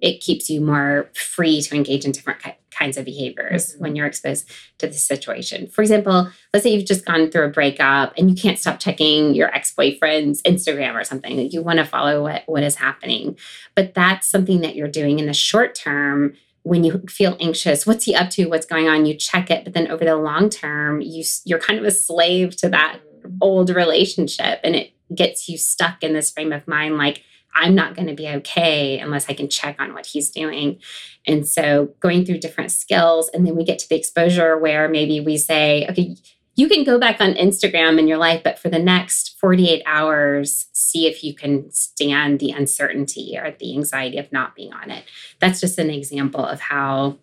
it 0.01 0.21
keeps 0.21 0.49
you 0.49 0.62
more 0.62 1.09
free 1.13 1.62
to 1.62 1.75
engage 1.75 2.05
in 2.05 2.12
different 2.12 2.41
ki- 2.41 2.51
kinds 2.71 2.97
of 2.97 3.03
behaviors 3.05 3.73
Mhm. 3.75 3.79
when 3.79 3.95
you're 3.95 4.05
exposed 4.05 4.49
to 4.77 4.88
the 4.88 4.93
situation. 4.93 5.67
For 5.67 5.81
example, 5.81 6.29
let's 6.53 6.63
say 6.63 6.73
you've 6.73 6.85
just 6.85 7.05
gone 7.05 7.29
through 7.29 7.45
a 7.45 7.49
breakup 7.49 8.13
and 8.17 8.29
you 8.29 8.35
can't 8.35 8.57
stop 8.57 8.79
checking 8.79 9.35
your 9.35 9.53
ex-boyfriend's 9.53 10.41
Instagram 10.43 10.95
or 10.95 11.03
something 11.03 11.35
that 11.38 11.51
you 11.53 11.62
want 11.62 11.79
to 11.79 11.85
follow 11.85 12.23
what, 12.23 12.43
what 12.45 12.63
is 12.63 12.75
happening. 12.75 13.38
But 13.75 13.93
that's 13.93 14.27
something 14.29 14.62
that 14.62 14.75
you're 14.75 14.88
doing 14.88 15.19
in 15.19 15.25
the 15.25 15.33
short 15.33 15.75
term 15.75 16.33
when 16.63 16.83
you 16.83 17.01
feel 17.09 17.38
anxious 17.39 17.88
what's 17.88 18.03
he 18.03 18.13
up 18.13 18.29
to 18.29 18.45
what's 18.47 18.65
going 18.65 18.89
on 18.89 19.05
you 19.05 19.13
check 19.15 19.49
it 19.49 19.63
but 19.63 19.73
then 19.73 19.88
over 19.89 20.03
the 20.03 20.15
long 20.17 20.49
term 20.49 20.99
you 20.99 21.23
you're 21.45 21.57
kind 21.57 21.79
of 21.79 21.85
a 21.85 21.89
slave 21.89 22.53
to 22.57 22.67
that 22.67 22.99
old 23.41 23.69
relationship 23.69 24.59
and 24.63 24.75
it 24.75 24.91
gets 25.15 25.47
you 25.47 25.57
stuck 25.57 26.03
in 26.03 26.12
this 26.13 26.29
frame 26.31 26.51
of 26.51 26.67
mind 26.67 26.97
like 26.97 27.23
I'm 27.53 27.75
not 27.75 27.95
going 27.95 28.07
to 28.07 28.13
be 28.13 28.27
okay 28.27 28.99
unless 28.99 29.29
I 29.29 29.33
can 29.33 29.49
check 29.49 29.77
on 29.79 29.93
what 29.93 30.05
he's 30.05 30.29
doing. 30.29 30.79
And 31.27 31.47
so 31.47 31.93
going 31.99 32.25
through 32.25 32.39
different 32.39 32.71
skills 32.71 33.29
and 33.33 33.45
then 33.45 33.55
we 33.55 33.63
get 33.63 33.79
to 33.79 33.89
the 33.89 33.95
exposure 33.95 34.57
where 34.57 34.88
maybe 34.88 35.19
we 35.19 35.38
say 35.38 35.88
okay 35.89 36.15
you 36.55 36.67
can 36.67 36.83
go 36.83 36.99
back 36.99 37.21
on 37.21 37.35
Instagram 37.35 37.99
in 37.99 38.07
your 38.07 38.17
life 38.17 38.41
but 38.43 38.59
for 38.59 38.69
the 38.69 38.79
next 38.79 39.39
48 39.39 39.81
hours 39.85 40.67
see 40.73 41.07
if 41.07 41.23
you 41.23 41.33
can 41.33 41.71
stand 41.71 42.39
the 42.39 42.51
uncertainty 42.51 43.38
or 43.38 43.55
the 43.59 43.75
anxiety 43.75 44.17
of 44.17 44.31
not 44.31 44.55
being 44.55 44.73
on 44.73 44.91
it. 44.91 45.05
That's 45.39 45.62
just 45.62 45.79
an 45.79 45.89
example 45.89 46.45
of 46.45 46.59
how 46.59 47.17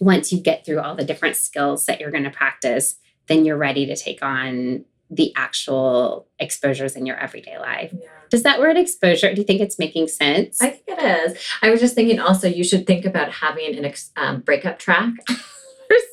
once 0.00 0.32
you 0.32 0.40
get 0.40 0.64
through 0.64 0.80
all 0.80 0.94
the 0.94 1.04
different 1.04 1.36
skills 1.36 1.86
that 1.86 2.00
you're 2.00 2.10
going 2.10 2.24
to 2.24 2.30
practice 2.30 2.96
then 3.30 3.44
you're 3.44 3.56
ready 3.56 3.86
to 3.86 3.96
take 3.96 4.22
on 4.24 4.84
the 5.10 5.32
actual 5.36 6.28
exposures 6.38 6.94
in 6.94 7.04
your 7.04 7.16
everyday 7.16 7.58
life. 7.58 7.92
Yeah. 7.92 8.08
Does 8.30 8.44
that 8.44 8.60
word 8.60 8.76
exposure, 8.76 9.34
do 9.34 9.40
you 9.40 9.46
think 9.46 9.60
it's 9.60 9.78
making 9.78 10.06
sense? 10.06 10.62
I 10.62 10.70
think 10.70 10.84
it 10.86 11.02
is. 11.02 11.38
I 11.62 11.70
was 11.70 11.80
just 11.80 11.96
thinking 11.96 12.20
also 12.20 12.46
you 12.46 12.62
should 12.62 12.86
think 12.86 13.04
about 13.04 13.32
having 13.32 13.76
an 13.76 13.84
ex- 13.84 14.12
um, 14.16 14.40
breakup 14.40 14.78
track 14.78 15.12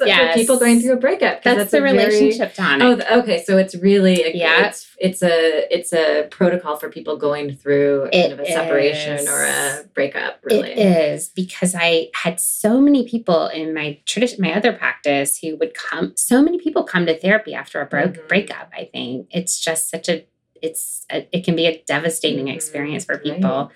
Yes. 0.01 0.33
for 0.33 0.39
people 0.39 0.59
going 0.59 0.79
through 0.79 0.93
a 0.93 0.97
breakup. 0.97 1.43
That's, 1.43 1.71
the 1.71 1.77
a 1.77 1.81
very- 1.81 1.97
relationship 1.97 2.53
tonic. 2.53 3.05
Oh, 3.09 3.19
okay. 3.19 3.43
So 3.43 3.57
it's 3.57 3.75
really 3.75 4.23
a, 4.23 4.31
Yeah. 4.33 4.67
It's, 4.67 4.87
it's 4.99 5.21
a 5.23 5.73
it's 5.75 5.93
a 5.93 6.27
protocol 6.31 6.77
for 6.77 6.89
people 6.89 7.17
going 7.17 7.55
through 7.55 8.09
a 8.13 8.21
kind 8.21 8.33
of 8.33 8.39
a 8.39 8.45
separation 8.45 9.13
is. 9.19 9.27
or 9.27 9.43
a 9.45 9.83
breakup. 9.93 10.39
Really, 10.43 10.71
It 10.71 11.13
is 11.13 11.29
because 11.29 11.75
I 11.77 12.07
had 12.13 12.39
so 12.39 12.79
many 12.79 13.07
people 13.07 13.47
in 13.47 13.73
my 13.73 13.99
tradition, 14.05 14.41
my 14.41 14.53
other 14.53 14.73
practice, 14.73 15.39
who 15.39 15.55
would 15.57 15.73
come. 15.73 16.13
So 16.15 16.41
many 16.41 16.57
people 16.59 16.83
come 16.83 17.05
to 17.05 17.17
therapy 17.17 17.53
after 17.53 17.81
a 17.81 17.85
broke 17.85 18.13
Mhm. 18.15 18.27
breakup. 18.27 18.71
I 18.75 18.89
think 18.91 19.27
it's 19.31 19.59
just 19.59 19.89
such 19.89 20.09
a. 20.09 20.25
It's 20.59 21.05
a, 21.11 21.27
it 21.31 21.45
can 21.45 21.55
be 21.55 21.67
a 21.67 21.83
devastating 21.85 22.47
Mhm. 22.47 22.55
experience 22.55 23.05
for 23.05 23.15
Right. 23.15 23.23
people, 23.35 23.71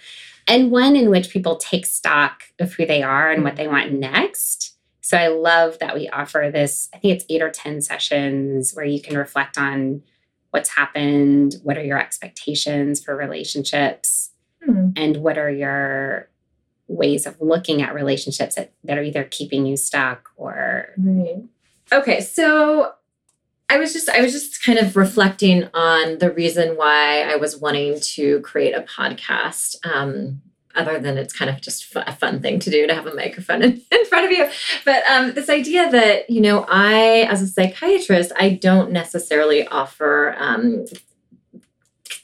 and 0.47 0.71
one 0.71 0.95
in 0.95 1.11
which 1.11 1.29
people 1.29 1.57
take 1.57 1.85
stock 1.85 2.41
of 2.59 2.73
who 2.73 2.87
they 2.87 3.03
are 3.03 3.29
and 3.31 3.43
what 3.43 3.55
they 3.55 3.67
want 3.67 3.91
next. 3.93 4.70
So 5.11 5.17
I 5.17 5.27
love 5.27 5.77
that 5.79 5.93
we 5.93 6.07
offer 6.07 6.49
this. 6.53 6.87
I 6.93 6.97
think 6.97 7.15
it's 7.15 7.25
eight 7.29 7.41
or 7.41 7.49
ten 7.49 7.81
sessions 7.81 8.71
where 8.73 8.85
you 8.85 9.01
can 9.01 9.17
reflect 9.17 9.57
on 9.57 10.03
what's 10.51 10.69
happened, 10.69 11.55
what 11.63 11.77
are 11.77 11.83
your 11.83 11.99
expectations 11.99 13.03
for 13.03 13.13
relationships, 13.13 14.29
Hmm. 14.63 14.91
and 14.95 15.17
what 15.17 15.37
are 15.37 15.49
your 15.49 16.29
ways 16.87 17.25
of 17.25 17.35
looking 17.41 17.81
at 17.81 17.93
relationships 17.93 18.55
that, 18.55 18.71
that 18.85 18.97
are 18.97 19.03
either 19.03 19.25
keeping 19.25 19.65
you 19.65 19.75
stuck 19.75 20.29
or 20.37 20.93
Right. 20.97 21.43
Okay, 21.91 22.21
so 22.21 22.93
I 23.69 23.79
was 23.79 23.91
just 23.91 24.07
I 24.07 24.21
was 24.21 24.31
just 24.31 24.63
kind 24.63 24.79
of 24.79 24.95
reflecting 24.95 25.67
on 25.73 26.19
the 26.19 26.31
reason 26.31 26.77
why 26.77 27.23
I 27.23 27.35
was 27.35 27.57
wanting 27.57 27.99
to 27.99 28.39
create 28.41 28.73
a 28.73 28.83
podcast. 28.83 29.75
Um, 29.85 30.41
other 30.75 30.99
than 30.99 31.17
it's 31.17 31.33
kind 31.33 31.49
of 31.49 31.61
just 31.61 31.95
a 31.95 32.13
fun 32.13 32.41
thing 32.41 32.59
to 32.59 32.69
do 32.69 32.87
to 32.87 32.93
have 32.93 33.07
a 33.07 33.15
microphone 33.15 33.61
in, 33.63 33.81
in 33.91 34.05
front 34.05 34.25
of 34.25 34.31
you, 34.31 34.49
but 34.85 35.03
um, 35.09 35.33
this 35.33 35.49
idea 35.49 35.89
that 35.91 36.29
you 36.29 36.41
know 36.41 36.65
I, 36.67 37.27
as 37.29 37.41
a 37.41 37.47
psychiatrist, 37.47 38.31
I 38.37 38.49
don't 38.49 38.91
necessarily 38.91 39.67
offer 39.67 40.35
um, 40.37 40.85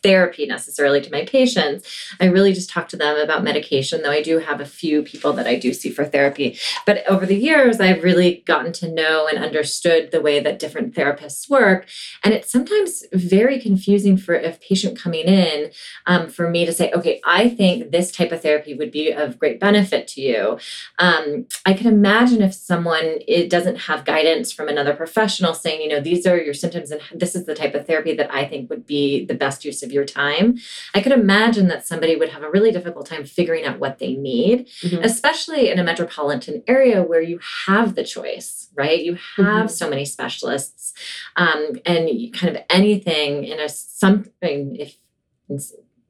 therapy 0.04 0.46
necessarily 0.46 1.02
to 1.02 1.12
my 1.12 1.26
patients. 1.26 1.88
I 2.20 2.26
really 2.26 2.54
just 2.54 2.70
talk 2.70 2.88
to 2.90 2.98
them 2.98 3.18
about 3.18 3.44
medication, 3.44 4.02
though 4.02 4.12
I 4.12 4.22
do 4.22 4.40
have 4.40 4.62
a 4.62 4.66
few 4.66 5.04
people 5.04 5.34
that 5.34 5.48
I 5.48 5.56
do 5.56 5.74
see 5.74 5.90
for 5.90 6.06
therapy. 6.06 6.58
But 6.86 7.06
over 7.08 7.26
the 7.26 7.36
years, 7.36 7.80
I've 7.80 8.04
really 8.04 8.44
gotten 8.46 8.72
to 8.74 8.92
know 8.92 9.28
and 9.28 9.44
understood 9.44 10.12
the 10.12 10.22
way 10.22 10.40
that 10.40 10.60
different 10.60 10.94
therapists 10.96 11.50
work. 11.50 11.88
And 12.24 12.34
it's 12.34 12.52
sometimes 12.52 13.04
very 13.14 13.60
confusing 13.60 14.18
for 14.18 14.36
a 14.36 14.52
patient 14.54 15.00
coming 15.00 15.26
in 15.26 15.72
um, 16.06 16.30
for 16.30 16.50
me 16.50 16.66
to 16.66 16.74
say, 16.74 16.92
okay, 16.92 17.22
I 17.26 17.50
think 17.50 17.92
this 17.92 18.12
type 18.12 18.32
of 18.32 18.42
therapy 18.42 18.74
would 18.74 18.92
be 18.92 19.12
of 19.12 19.40
great 19.40 19.60
benefit 19.60 20.08
to 20.10 20.22
you. 20.22 20.60
Um, 21.00 21.48
I 21.66 21.74
can 21.74 21.88
imagine 21.88 22.42
if 22.42 22.54
someone 22.54 23.20
it 23.28 23.50
doesn't 23.50 23.78
have 23.78 24.06
guidance 24.06 24.52
from 24.52 24.68
another 24.68 24.96
professional 24.96 25.54
saying, 25.54 25.82
you 25.82 25.90
know, 25.90 26.02
these 26.02 26.26
are 26.26 26.38
your 26.38 26.54
symptoms 26.54 26.92
and 26.92 27.02
this 27.14 27.36
is 27.36 27.46
the 27.46 27.56
type 27.56 27.76
of 27.76 27.86
therapy 27.86 28.16
that 28.16 28.34
I 28.34 28.46
think 28.46 28.70
would 28.70 28.86
be 28.86 29.26
the 29.26 29.34
best 29.34 29.66
use 29.66 29.84
of 29.84 29.87
your 29.92 30.06
time. 30.06 30.58
I 30.94 31.02
could 31.02 31.12
imagine 31.12 31.68
that 31.70 31.88
somebody 31.88 32.16
would 32.16 32.30
have 32.30 32.44
a 32.44 32.50
really 32.50 32.72
difficult 32.72 33.06
time 33.08 33.26
figuring 33.26 33.66
out 33.66 33.80
what 33.80 34.00
they 34.00 34.14
need 34.16 34.68
especially 35.04 35.70
in 35.70 35.80
a 35.80 35.84
metropolitan 35.84 36.64
area 36.68 37.04
where 37.04 37.22
you 37.22 37.40
have 37.66 37.96
the 37.96 38.04
choice, 38.04 38.70
right? 38.76 39.00
You 39.04 39.18
have 39.38 39.68
Mhm. 39.68 39.72
so 39.72 39.90
many 39.90 40.06
specialists, 40.06 40.94
um, 41.36 41.80
and 41.86 42.10
kind 42.34 42.56
of 42.56 42.64
anything 42.70 43.44
in 43.44 43.60
a 43.60 43.70
something. 43.70 44.76
If 44.78 44.96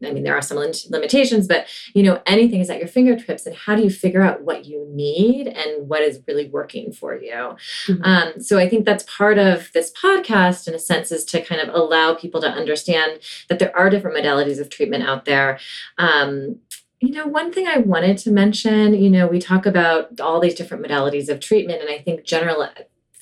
I 0.05 0.11
mean, 0.11 0.23
there 0.23 0.35
are 0.35 0.41
some 0.41 0.57
limitations, 0.89 1.47
but 1.47 1.67
you 1.93 2.03
know, 2.03 2.21
anything 2.25 2.59
is 2.59 2.69
at 2.69 2.79
your 2.79 2.87
fingertips. 2.87 3.45
And 3.45 3.55
how 3.55 3.75
do 3.75 3.83
you 3.83 3.89
figure 3.89 4.21
out 4.21 4.43
what 4.43 4.65
you 4.65 4.87
need 4.91 5.47
and 5.47 5.87
what 5.89 6.01
is 6.01 6.21
really 6.27 6.47
working 6.49 6.91
for 6.91 7.15
you? 7.15 7.55
Mhm. 7.87 7.99
Um, 8.03 8.39
so 8.39 8.59
I 8.59 8.69
think 8.69 8.85
that's 8.85 9.03
part 9.03 9.37
of 9.37 9.71
this 9.73 9.91
podcast, 9.91 10.67
in 10.67 10.75
a 10.75 10.79
sense, 10.79 11.11
is 11.11 11.25
to 11.25 11.41
kind 11.41 11.61
of 11.61 11.73
allow 11.73 12.13
people 12.13 12.41
to 12.41 12.47
understand 12.47 13.19
that 13.49 13.59
there 13.59 13.75
are 13.75 13.89
different 13.89 14.17
modalities 14.17 14.59
of 14.59 14.69
treatment 14.69 15.03
out 15.07 15.25
there. 15.25 15.59
Um, 15.97 16.57
you 16.99 17.11
know, 17.11 17.27
one 17.27 17.51
thing 17.53 17.67
I 17.67 17.77
wanted 17.77 18.17
to 18.19 18.31
mention, 18.31 18.95
you 18.95 19.09
know, 19.09 19.27
we 19.27 19.39
talk 19.39 19.65
about 19.67 20.19
all 20.19 20.39
these 20.39 20.55
different 20.55 20.85
modalities 20.85 21.29
of 21.29 21.39
treatment, 21.39 21.81
and 21.81 21.91
I 21.91 21.99
think 21.99 22.23
general 22.23 22.67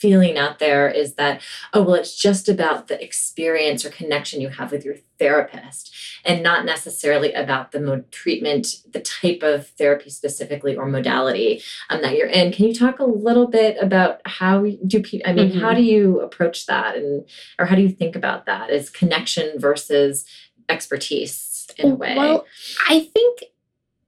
feeling 0.05 0.37
out 0.37 0.59
there 0.59 0.87
is 0.87 1.15
that, 1.15 1.41
oh, 1.73 1.81
well, 1.81 1.95
it's 1.95 2.15
just 2.15 2.47
about 2.47 2.87
the 2.87 3.03
experience 3.03 3.83
or 3.83 3.89
connection 3.89 4.39
you 4.39 4.49
have 4.49 4.71
with 4.71 4.85
your 4.85 4.97
therapist 5.17 5.91
and 6.23 6.43
not 6.43 6.63
necessarily 6.63 7.33
about 7.33 7.71
the 7.71 8.05
treatment, 8.11 8.67
the 8.93 8.99
type 8.99 9.41
of 9.41 9.67
therapy 9.69 10.11
specifically 10.11 10.75
or 10.75 10.85
modality 10.85 11.59
um, 11.89 12.03
that 12.03 12.15
you're 12.15 12.27
in. 12.27 12.51
Can 12.51 12.67
you 12.67 12.73
talk 12.75 12.99
a 12.99 13.03
little 13.05 13.47
bit 13.47 13.77
about 13.81 14.21
how 14.25 14.63
do 14.85 15.01
people, 15.01 15.27
I 15.27 15.33
mean, 15.33 15.59
how 15.59 15.73
do 15.73 15.81
you 15.81 16.19
approach 16.21 16.67
that 16.67 16.95
and, 16.95 17.27
or 17.57 17.65
how 17.65 17.75
do 17.75 17.81
you 17.81 17.89
think 17.89 18.15
about 18.15 18.45
that 18.45 18.69
as 18.69 18.91
connection 18.91 19.59
versus 19.59 20.23
expertise 20.69 21.67
in 21.79 21.93
a 21.93 21.95
way? 21.95 22.15
Well, 22.15 22.45
I 22.87 23.09
think 23.11 23.39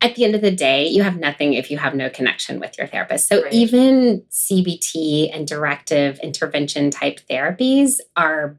at 0.02 0.16
the 0.16 0.24
end 0.24 0.36
of 0.36 0.42
the 0.42 0.52
day, 0.52 0.88
you 0.88 1.02
have 1.04 1.18
nothing 1.18 1.54
if 1.54 1.72
you 1.72 1.78
have 1.78 1.96
no 1.96 2.10
connection 2.10 2.60
with 2.60 2.78
your 2.78 2.88
therapist. 2.88 3.28
So 3.28 3.42
Right. 3.42 3.54
even 3.54 4.24
CBT 4.30 5.30
and 5.34 5.48
directive 5.48 6.20
intervention 6.20 6.92
type 6.92 7.20
therapies 7.30 8.00
are 8.16 8.58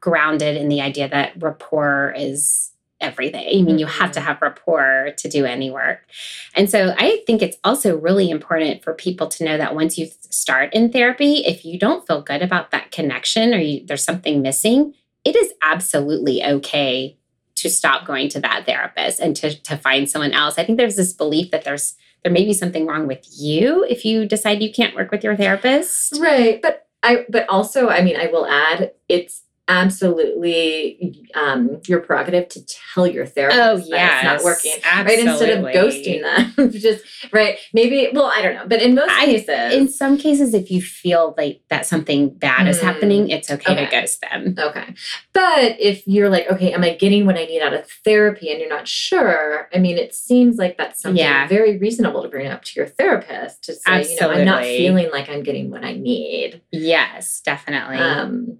grounded 0.00 0.56
in 0.56 0.68
the 0.68 0.82
idea 0.82 1.08
that 1.08 1.32
rapport 1.42 2.14
is 2.16 2.72
everything. 3.00 3.46
I 3.46 3.62
mean, 3.62 3.78
you 3.78 3.86
have 3.86 4.12
to 4.12 4.20
Mhm. 4.20 4.24
have 4.24 4.42
rapport 4.42 5.12
to 5.16 5.28
do 5.28 5.44
any 5.44 5.70
work. 5.70 6.06
And 6.54 6.70
so 6.70 6.94
I 6.96 7.22
think 7.26 7.42
it's 7.42 7.56
also 7.64 7.96
really 7.96 8.30
important 8.30 8.82
for 8.82 8.94
people 8.94 9.26
to 9.28 9.44
know 9.44 9.58
that 9.58 9.74
once 9.74 9.98
you 9.98 10.08
start 10.30 10.72
in 10.74 10.90
therapy, 10.92 11.44
if 11.44 11.64
you 11.64 11.78
don't 11.78 12.06
feel 12.06 12.22
good 12.22 12.42
about 12.42 12.70
that 12.70 12.90
connection 12.92 13.52
or 13.54 13.58
you, 13.58 13.84
there's 13.84 14.04
something 14.04 14.42
missing, 14.42 14.94
it 15.24 15.36
is 15.36 15.52
absolutely 15.62 16.44
okay 16.44 17.16
to 17.56 17.70
stop 17.70 18.06
going 18.06 18.28
to 18.30 18.40
that 18.40 18.66
therapist 18.66 19.20
and 19.20 19.36
to, 19.36 19.54
to 19.62 19.76
find 19.76 20.10
someone 20.10 20.32
else. 20.32 20.58
I 20.58 20.64
think 20.64 20.78
there's 20.78 20.96
this 20.96 21.12
belief 21.12 21.50
that 21.50 21.64
there's 21.64 21.94
there 22.22 22.32
may 22.32 22.44
be 22.44 22.54
something 22.54 22.86
wrong 22.86 23.06
with 23.06 23.26
you 23.36 23.84
if 23.84 24.04
you 24.04 24.24
decide 24.24 24.62
you 24.62 24.72
can't 24.72 24.96
work 24.96 25.10
with 25.10 25.22
your 25.22 25.36
therapist. 25.36 26.18
Right. 26.18 26.60
But 26.60 26.86
I 27.02 27.26
but 27.28 27.48
also, 27.48 27.88
I 27.88 28.02
mean, 28.02 28.16
I 28.16 28.26
will 28.26 28.46
add 28.46 28.92
it's 29.08 29.42
absolutely 29.68 31.28
um, 31.34 31.80
your 31.86 32.00
prerogative 32.00 32.48
to 32.50 32.60
tell 32.66 33.06
your 33.06 33.26
therapist 33.26 33.60
Oh 33.60 33.76
that 33.78 33.86
yeah, 33.88 34.34
it's 34.34 34.44
not 34.44 34.44
working. 34.44 34.72
Right, 34.84 35.18
instead 35.18 35.50
of 35.58 35.64
ghosting 35.66 36.22
them, 36.56 36.70
just 36.72 37.04
right. 37.32 37.58
Maybe, 37.72 38.08
well, 38.12 38.26
I 38.34 38.42
don't 38.42 38.54
know, 38.54 38.66
but 38.66 38.82
in 38.82 38.94
most 38.94 39.10
I- 39.12 39.24
cases, 39.26 39.74
In 39.74 39.88
some 39.88 40.18
cases, 40.18 40.54
if 40.54 40.70
you 40.70 40.80
feel 40.82 41.34
like 41.36 41.62
that 41.70 41.86
something 41.86 42.30
bad 42.30 42.68
is 42.68 42.78
Mm. 42.78 42.82
happening, 42.82 43.30
it's 43.30 43.50
okay, 43.50 43.72
Okay. 43.72 43.84
to 43.86 43.90
ghost 43.90 44.20
them. 44.20 44.54
Okay. 44.58 44.94
But 45.32 45.80
if 45.80 46.06
you're 46.06 46.28
like, 46.28 46.50
okay, 46.50 46.72
am 46.72 46.82
I 46.84 46.94
getting 46.94 47.24
what 47.26 47.36
I 47.36 47.44
need 47.44 47.60
out 47.62 47.72
of 47.74 47.88
therapy 48.04 48.50
and 48.50 48.60
you're 48.60 48.68
not 48.68 48.88
sure, 48.88 49.68
I 49.74 49.78
mean, 49.78 49.96
it 49.98 50.14
seems 50.14 50.56
like 50.56 50.76
that's 50.76 51.00
something 51.00 51.18
Yeah. 51.22 51.46
very 51.48 51.78
reasonable 51.78 52.22
to 52.22 52.28
bring 52.28 52.46
up 52.48 52.62
to 52.64 52.72
your 52.80 52.86
therapist 52.86 53.64
to 53.64 53.74
say, 53.74 54.02
you 54.10 54.20
know, 54.20 54.30
I'm 54.30 54.44
not 54.44 54.62
feeling 54.64 55.10
like 55.12 55.28
I'm 55.28 55.42
getting 55.42 55.70
what 55.70 55.84
I 55.84 55.92
need. 55.94 56.62
Yes, 56.70 57.40
definitely. 57.44 57.96
Um, 57.98 58.58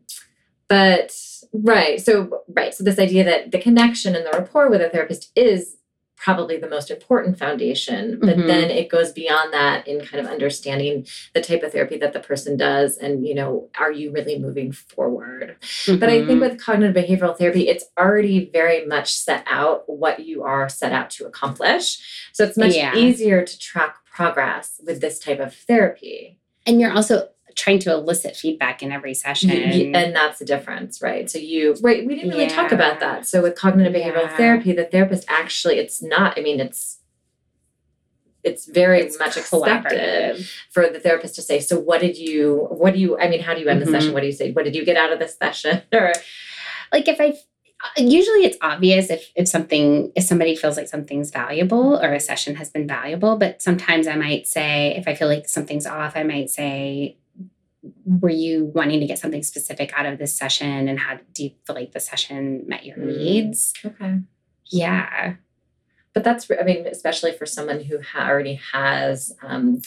but 0.69 1.15
right, 1.53 2.01
so 2.01 2.43
right, 2.49 2.75
so 2.75 2.85
this 2.85 2.99
idea 2.99 3.25
that 3.25 3.51
the 3.53 3.59
connection 3.61 4.15
and 4.17 4.25
the 4.27 4.31
rapport 4.31 4.69
with 4.71 4.81
a 4.81 4.89
therapist 4.89 5.31
is 5.37 5.77
probably 6.17 6.57
the 6.57 6.69
most 6.69 6.91
important 6.91 7.39
foundation. 7.39 8.19
But 8.21 8.37
Mhm. 8.39 8.47
then 8.47 8.71
it 8.71 8.89
goes 8.89 9.13
beyond 9.13 9.53
that 9.53 9.87
in 9.87 10.01
kind 10.01 10.25
of 10.25 10.31
understanding 10.33 11.07
the 11.35 11.41
type 11.43 11.63
of 11.63 11.73
therapy 11.73 11.99
that 11.99 12.13
the 12.15 12.21
person 12.21 12.57
does 12.57 12.97
and, 12.97 13.27
you 13.27 13.35
know, 13.35 13.69
are 13.79 13.93
you 13.93 14.11
really 14.11 14.39
moving 14.39 14.73
forward? 14.73 15.57
But 15.87 16.05
I 16.09 16.25
think 16.25 16.39
Mhm. 16.39 16.51
with 16.51 16.61
cognitive 16.61 16.95
behavioral 17.05 17.37
therapy, 17.37 17.69
it's 17.69 17.85
already 17.99 18.49
very 18.51 18.87
much 18.87 19.13
set 19.13 19.45
out 19.47 19.85
what 19.89 20.21
you 20.21 20.45
are 20.45 20.69
set 20.69 20.93
out 20.93 21.11
to 21.11 21.27
accomplish. 21.27 21.99
So 22.33 22.45
it's 22.45 22.57
much 22.57 22.75
Yeah. 22.75 22.97
easier 22.97 23.45
to 23.45 23.59
track 23.59 23.97
progress 24.11 24.81
with 24.87 25.01
this 25.01 25.19
type 25.19 25.41
of 25.41 25.53
therapy. 25.55 26.39
and 26.67 26.81
you're 26.81 26.93
also 26.93 27.29
trying 27.55 27.79
to 27.81 27.93
elicit 27.93 28.37
feedback 28.37 28.83
in 28.83 28.93
every 28.93 29.15
session. 29.15 29.51
And 29.95 30.15
that's 30.15 30.39
the 30.39 30.45
difference, 30.45 31.01
right? 31.03 31.31
So 31.31 31.39
you, 31.39 31.75
right, 31.83 32.07
we 32.07 32.15
didn't 32.17 32.31
really 32.31 32.47
talk 32.49 32.73
about 32.73 33.01
that. 33.01 33.27
So 33.27 33.43
with 33.43 33.55
cognitive 33.57 33.93
behavioral 33.93 34.23
Yeah. 34.31 34.37
therapy, 34.37 34.73
the 34.73 34.85
therapist 34.85 35.25
actually, 35.29 35.79
it's 35.79 36.03
not, 36.03 36.39
I 36.39 36.43
mean, 36.43 36.61
it's, 36.61 37.01
it's 38.43 38.67
very 38.67 39.01
It's 39.01 39.19
much 39.19 39.37
expected 39.39 40.47
for 40.71 40.89
the 40.89 41.01
therapist 41.01 41.35
to 41.37 41.43
say, 41.43 41.61
so 41.61 41.79
what 41.79 42.01
did 42.01 42.19
you, 42.19 42.67
what 42.71 42.93
do 42.95 43.01
you, 43.01 43.19
I 43.19 43.29
mean, 43.29 43.41
how 43.41 43.55
do 43.55 43.61
you 43.61 43.69
end 43.69 43.81
the 43.81 43.87
Mhm. 43.87 43.91
session? 43.93 44.13
What 44.13 44.21
do 44.21 44.27
you 44.27 44.33
say? 44.33 44.53
What 44.53 44.65
did 44.67 44.75
you 44.77 44.85
get 44.85 44.97
out 44.99 45.13
of 45.13 45.19
this 45.19 45.37
session? 45.37 45.83
Or, 45.93 46.13
like 46.93 47.09
if 47.09 47.21
I 47.21 47.35
usually 47.99 48.45
it's 48.47 48.57
obvious 48.63 49.11
if 49.11 49.31
if 49.37 49.47
something 49.49 50.11
if 50.15 50.25
somebody 50.25 50.55
feels 50.57 50.77
like 50.77 50.89
something's 50.89 51.31
valuable 51.31 51.99
or 52.03 52.13
a 52.15 52.21
session 52.21 52.55
has 52.57 52.71
been 52.71 52.87
valuable, 52.87 53.37
but 53.37 53.61
sometimes 53.61 54.07
I 54.07 54.15
might 54.17 54.47
say 54.47 54.95
if 54.97 55.07
I 55.09 55.15
feel 55.15 55.29
like 55.29 55.49
something's 55.49 55.87
off, 55.87 56.17
I 56.17 56.23
might 56.23 56.49
say 56.51 57.19
were 58.07 58.31
you 58.31 58.67
wanting 58.75 59.01
to 59.01 59.07
get 59.07 59.19
something 59.19 59.43
specific 59.43 59.93
out 59.97 60.07
of 60.07 60.19
this 60.19 60.37
session 60.37 60.89
and 60.89 60.99
how 60.99 61.19
do 61.35 61.45
you 61.45 61.51
feel 61.67 61.77
like 61.77 61.93
the 61.93 62.01
session 62.01 62.65
met 62.67 62.85
your 62.85 62.97
Mm. 62.97 63.17
needs? 63.19 63.73
okay. 63.85 64.21
Yeah. 64.67 65.35
But 66.15 66.25
that's, 66.25 66.49
I 66.51 66.63
mean, 66.65 66.87
especially 66.87 67.33
for 67.33 67.45
someone 67.47 67.81
who 67.81 68.01
ha- 68.01 68.29
already 68.29 68.55
has 68.73 69.35
um, 69.43 69.83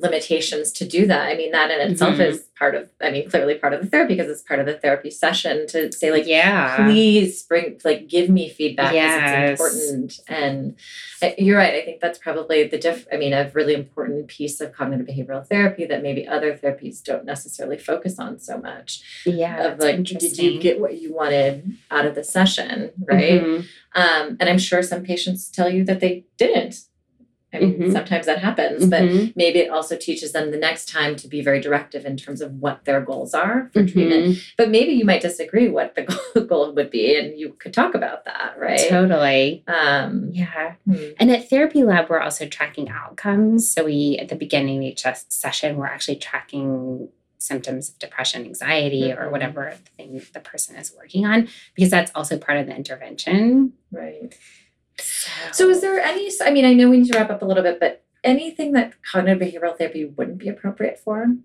limitations 0.00 0.70
to 0.72 0.84
do 0.86 1.06
that. 1.06 1.26
I 1.28 1.34
mean, 1.34 1.50
that 1.52 1.70
in 1.70 1.90
itself 1.90 2.16
Mhm. 2.16 2.26
is 2.30 2.44
part 2.58 2.74
of, 2.74 2.88
I 3.00 3.10
mean, 3.10 3.28
clearly 3.28 3.54
part 3.56 3.72
of 3.72 3.80
the 3.80 3.86
therapy 3.86 4.14
because 4.14 4.30
it's 4.30 4.42
part 4.42 4.60
of 4.60 4.66
the 4.66 4.74
therapy 4.74 5.10
session 5.10 5.66
to 5.68 5.92
say, 5.92 6.10
like, 6.10 6.26
yeah. 6.26 6.76
please 6.76 7.42
bring, 7.44 7.80
like, 7.84 8.08
give 8.08 8.28
me 8.28 8.48
feedback 8.48 8.92
because 8.92 8.94
Yes. 8.94 9.50
it's 9.50 9.60
important. 9.60 10.20
And 10.28 10.76
uh, 11.22 11.30
you're 11.38 11.56
right. 11.58 11.74
I 11.74 11.82
think 11.84 12.00
that's 12.00 12.18
probably 12.18 12.64
the 12.64 12.78
diff, 12.78 13.06
I 13.12 13.16
mean, 13.16 13.32
a 13.32 13.50
really 13.54 13.74
important 13.74 14.28
piece 14.28 14.60
of 14.60 14.72
cognitive 14.72 15.06
behavioral 15.06 15.46
therapy 15.46 15.84
that 15.86 16.02
maybe 16.02 16.26
other 16.26 16.52
therapies 16.54 17.02
don't 17.02 17.24
necessarily 17.24 17.76
focus 17.78 18.18
on 18.18 18.38
so 18.40 18.58
much. 18.58 19.02
Yeah. 19.26 19.72
of 19.72 19.78
like, 19.80 20.02
did 20.04 20.38
you 20.38 20.60
get 20.60 20.80
what 20.80 21.00
you 21.00 21.12
wanted 21.12 21.72
out 21.90 22.06
of 22.06 22.14
the 22.14 22.24
session? 22.24 22.92
Right. 23.04 23.40
Mhm. 23.42 23.64
Um, 23.94 24.36
and 24.40 24.48
I'm 24.48 24.58
sure 24.58 24.82
some 24.82 25.02
patients 25.04 25.48
tell 25.48 25.68
you 25.68 25.84
that 25.84 26.00
they 26.00 26.24
didn't. 26.36 26.80
I 27.52 27.60
mean, 27.60 27.78
Mhm. 27.78 27.92
sometimes 27.92 28.26
that 28.26 28.40
happens, 28.40 28.86
but 28.86 29.00
Mhm. 29.02 29.32
maybe 29.34 29.58
it 29.60 29.70
also 29.70 29.96
teaches 29.96 30.32
them 30.32 30.50
the 30.50 30.58
next 30.58 30.86
time 30.86 31.16
to 31.16 31.26
be 31.28 31.40
very 31.40 31.60
directive 31.60 32.04
in 32.04 32.16
terms 32.18 32.42
of 32.42 32.60
what 32.60 32.84
their 32.84 33.00
goals 33.00 33.32
are 33.32 33.70
for 33.72 33.84
treatment. 33.86 34.26
Mhm. 34.26 34.42
But 34.58 34.68
maybe 34.70 34.92
you 34.92 35.06
might 35.06 35.22
disagree 35.22 35.68
what 35.68 35.94
the 35.94 36.02
goal, 36.34 36.44
goal 36.44 36.72
would 36.74 36.90
be, 36.90 37.16
and 37.18 37.38
you 37.40 37.54
could 37.58 37.72
talk 37.72 37.94
about 37.94 38.26
that, 38.26 38.56
right? 38.58 38.78
Totally. 38.88 39.64
Um, 39.66 40.28
Yeah. 40.32 40.74
hmm. 40.84 40.96
And 41.18 41.30
at 41.30 41.48
Therapy 41.48 41.82
Lab, 41.84 42.10
we're 42.10 42.20
also 42.20 42.46
tracking 42.46 42.90
outcomes. 42.90 43.70
So 43.72 43.84
we, 43.86 44.18
at 44.20 44.28
the 44.28 44.36
beginning 44.36 44.78
of 44.78 44.82
each 44.84 45.04
session, 45.28 45.76
we're 45.78 45.86
actually 45.86 46.16
tracking 46.16 47.08
symptoms 47.38 47.88
of 47.88 47.98
depression, 47.98 48.44
anxiety, 48.44 49.10
or 49.12 49.26
Mhm. 49.28 49.30
whatever 49.30 49.72
thing 49.96 50.20
the 50.34 50.40
person 50.40 50.76
is 50.76 50.92
working 50.94 51.24
on, 51.24 51.48
because 51.74 51.90
that's 51.90 52.10
also 52.14 52.36
part 52.36 52.58
of 52.58 52.66
the 52.66 52.74
intervention. 52.76 53.72
right. 53.90 54.34
So, 55.52 55.68
is 55.68 55.80
there 55.80 56.00
any? 56.00 56.30
I 56.44 56.50
mean, 56.50 56.64
I 56.64 56.74
know 56.74 56.90
we 56.90 56.98
need 56.98 57.12
to 57.12 57.18
wrap 57.18 57.30
up 57.30 57.42
a 57.42 57.44
little 57.44 57.62
bit, 57.62 57.80
but 57.80 58.04
anything 58.24 58.72
that 58.72 58.94
cognitive 59.02 59.40
behavioral 59.40 59.76
therapy 59.76 60.04
wouldn't 60.04 60.38
be 60.38 60.48
appropriate 60.48 60.98
for? 60.98 61.36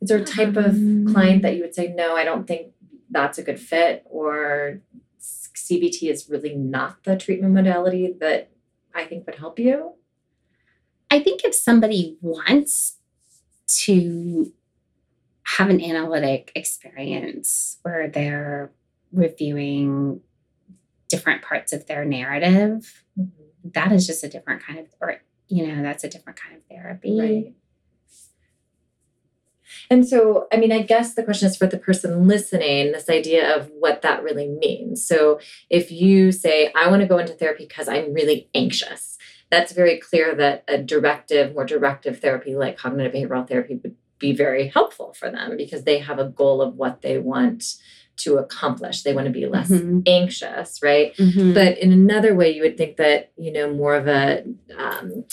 Is 0.00 0.08
there 0.08 0.18
a 0.18 0.24
type 0.24 0.56
of 0.56 0.74
Um, 0.74 1.06
client 1.12 1.42
that 1.42 1.54
you 1.54 1.62
would 1.62 1.74
say, 1.74 1.92
no, 1.92 2.16
I 2.16 2.24
don't 2.24 2.46
think 2.46 2.72
that's 3.10 3.38
a 3.38 3.42
good 3.42 3.60
fit, 3.60 4.04
or 4.06 4.80
CBT 5.20 6.10
is 6.10 6.28
really 6.28 6.54
not 6.56 7.04
the 7.04 7.16
treatment 7.16 7.54
modality 7.54 8.12
that 8.20 8.50
I 8.94 9.04
think 9.04 9.26
would 9.26 9.36
help 9.36 9.58
you? 9.58 9.94
I 11.10 11.20
think 11.20 11.44
if 11.44 11.54
somebody 11.54 12.16
wants 12.20 12.98
to 13.84 14.52
have 15.44 15.70
an 15.70 15.80
analytic 15.80 16.50
experience 16.54 17.78
where 17.82 18.08
they're 18.08 18.72
reviewing 19.12 20.20
different 21.12 21.42
parts 21.42 21.72
of 21.72 21.86
their 21.86 22.04
narrative, 22.04 23.04
mm-hmm. 23.18 23.68
that 23.74 23.92
is 23.92 24.06
just 24.06 24.24
a 24.24 24.28
different 24.28 24.64
kind 24.64 24.78
of, 24.78 24.86
or, 25.00 25.20
you 25.48 25.66
know, 25.66 25.82
that's 25.82 26.04
a 26.04 26.08
different 26.08 26.40
kind 26.40 26.56
of 26.56 26.64
therapy. 26.64 27.20
Right. 27.20 27.54
And 29.90 30.08
so, 30.08 30.46
I 30.52 30.56
mean, 30.56 30.72
I 30.72 30.82
guess 30.82 31.14
the 31.14 31.22
question 31.22 31.48
is 31.48 31.56
for 31.56 31.66
the 31.66 31.78
person 31.78 32.26
listening, 32.26 32.92
this 32.92 33.10
idea 33.10 33.56
of 33.56 33.70
what 33.78 34.02
that 34.02 34.22
really 34.22 34.48
means. 34.48 35.06
So, 35.06 35.38
if 35.68 35.92
you 35.92 36.32
say, 36.32 36.72
I 36.74 36.88
want 36.88 37.02
to 37.02 37.08
go 37.08 37.18
into 37.18 37.34
therapy 37.34 37.66
because 37.66 37.88
I'm 37.88 38.14
really 38.14 38.48
anxious, 38.54 39.18
that's 39.50 39.72
very 39.72 39.98
clear 39.98 40.34
that 40.36 40.64
a 40.66 40.78
directive, 40.78 41.54
more 41.54 41.66
directive 41.66 42.20
therapy 42.20 42.54
like 42.54 42.78
cognitive 42.78 43.12
behavioral 43.12 43.46
therapy 43.46 43.80
would 43.82 43.96
be 44.18 44.32
very 44.32 44.68
helpful 44.68 45.12
for 45.12 45.30
them 45.30 45.56
because 45.56 45.84
they 45.84 45.98
have 45.98 46.18
a 46.18 46.28
goal 46.28 46.62
of 46.62 46.76
what 46.76 47.02
they 47.02 47.18
want 47.18 47.74
to 48.18 48.36
accomplish. 48.38 49.02
They 49.02 49.14
want 49.14 49.26
to 49.26 49.32
be 49.32 49.46
less 49.46 49.70
Mhm. 49.70 50.02
anxious, 50.06 50.82
right? 50.82 51.14
Mhm. 51.16 51.54
But 51.54 51.78
in 51.78 51.92
another 51.92 52.34
way, 52.34 52.50
you 52.54 52.62
would 52.62 52.76
think 52.76 52.96
that, 52.96 53.30
you 53.36 53.52
know, 53.52 53.72
more 53.72 53.94
of 53.96 54.06
a 54.06 54.44
um, 54.78 55.24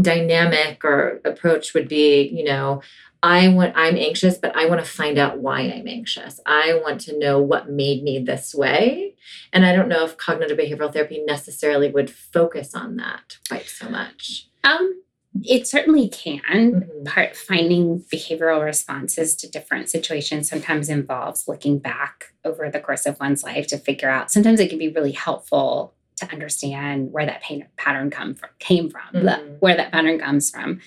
dynamic 0.00 0.84
or 0.84 1.20
approach 1.24 1.74
would 1.74 1.88
be, 1.88 2.22
you 2.28 2.44
know, 2.44 2.82
I 3.24 3.48
want, 3.48 3.74
I'm 3.76 3.96
anxious, 3.96 4.36
but 4.36 4.56
I 4.56 4.66
want 4.66 4.80
to 4.84 4.90
find 4.90 5.16
out 5.16 5.38
why 5.38 5.60
I'm 5.60 5.86
anxious. 5.86 6.40
I 6.44 6.80
want 6.84 7.00
to 7.02 7.16
know 7.18 7.40
what 7.40 7.70
made 7.70 8.02
me 8.02 8.18
this 8.18 8.52
way. 8.54 9.14
And 9.52 9.64
I 9.64 9.76
don't 9.76 9.88
know 9.88 10.04
if 10.04 10.16
cognitive 10.16 10.58
behavioral 10.58 10.92
therapy 10.92 11.22
necessarily 11.24 11.88
would 11.88 12.10
focus 12.10 12.74
on 12.74 12.96
that 12.96 13.38
quite 13.48 13.66
so 13.66 13.88
much. 13.88 14.48
Um, 14.64 15.02
it 15.44 15.66
certainly 15.66 16.08
can. 16.08 16.40
Mhm. 16.40 17.04
Part 17.06 17.36
finding 17.36 18.00
behavioral 18.12 18.62
responses 18.62 19.34
to 19.36 19.50
different 19.50 19.88
situations 19.88 20.48
sometimes 20.48 20.88
involves 20.88 21.48
looking 21.48 21.78
back 21.78 22.34
over 22.44 22.68
the 22.70 22.80
course 22.80 23.06
of 23.06 23.18
one's 23.18 23.42
life 23.42 23.66
to 23.68 23.78
figure 23.78 24.10
out. 24.10 24.30
Sometimes 24.30 24.60
it 24.60 24.68
can 24.68 24.78
be 24.78 24.88
really 24.88 25.12
helpful 25.12 25.94
to 26.16 26.30
understand 26.30 27.12
where 27.12 27.24
that 27.26 27.42
pain 27.42 27.66
pattern 27.76 28.10
come 28.10 28.34
from 28.34 28.50
came 28.58 28.90
from, 28.90 29.02
the- 29.24 29.30
Mhm. 29.30 29.56
where 29.60 29.76
that 29.76 29.90
pattern 29.90 30.18
comes 30.18 30.50
from. 30.50 30.80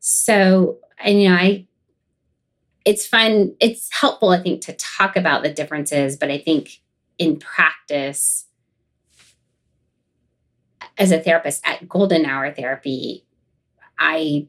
So, 0.00 0.78
and 0.98 1.22
you 1.22 1.28
know, 1.28 1.34
I 1.36 1.64
it's 2.84 3.06
fun, 3.06 3.54
it's 3.60 3.88
helpful, 3.92 4.30
I 4.30 4.42
think, 4.42 4.62
to 4.62 4.72
talk 4.72 5.14
about 5.16 5.42
the 5.42 5.52
differences, 5.52 6.16
but 6.16 6.30
I 6.30 6.38
think 6.38 6.80
in 7.18 7.38
practice, 7.38 8.46
as 10.96 11.12
a 11.12 11.20
therapist 11.20 11.60
at 11.66 11.88
Golden 11.88 12.24
Hour 12.24 12.50
Therapy, 12.52 13.24
I 13.98 14.46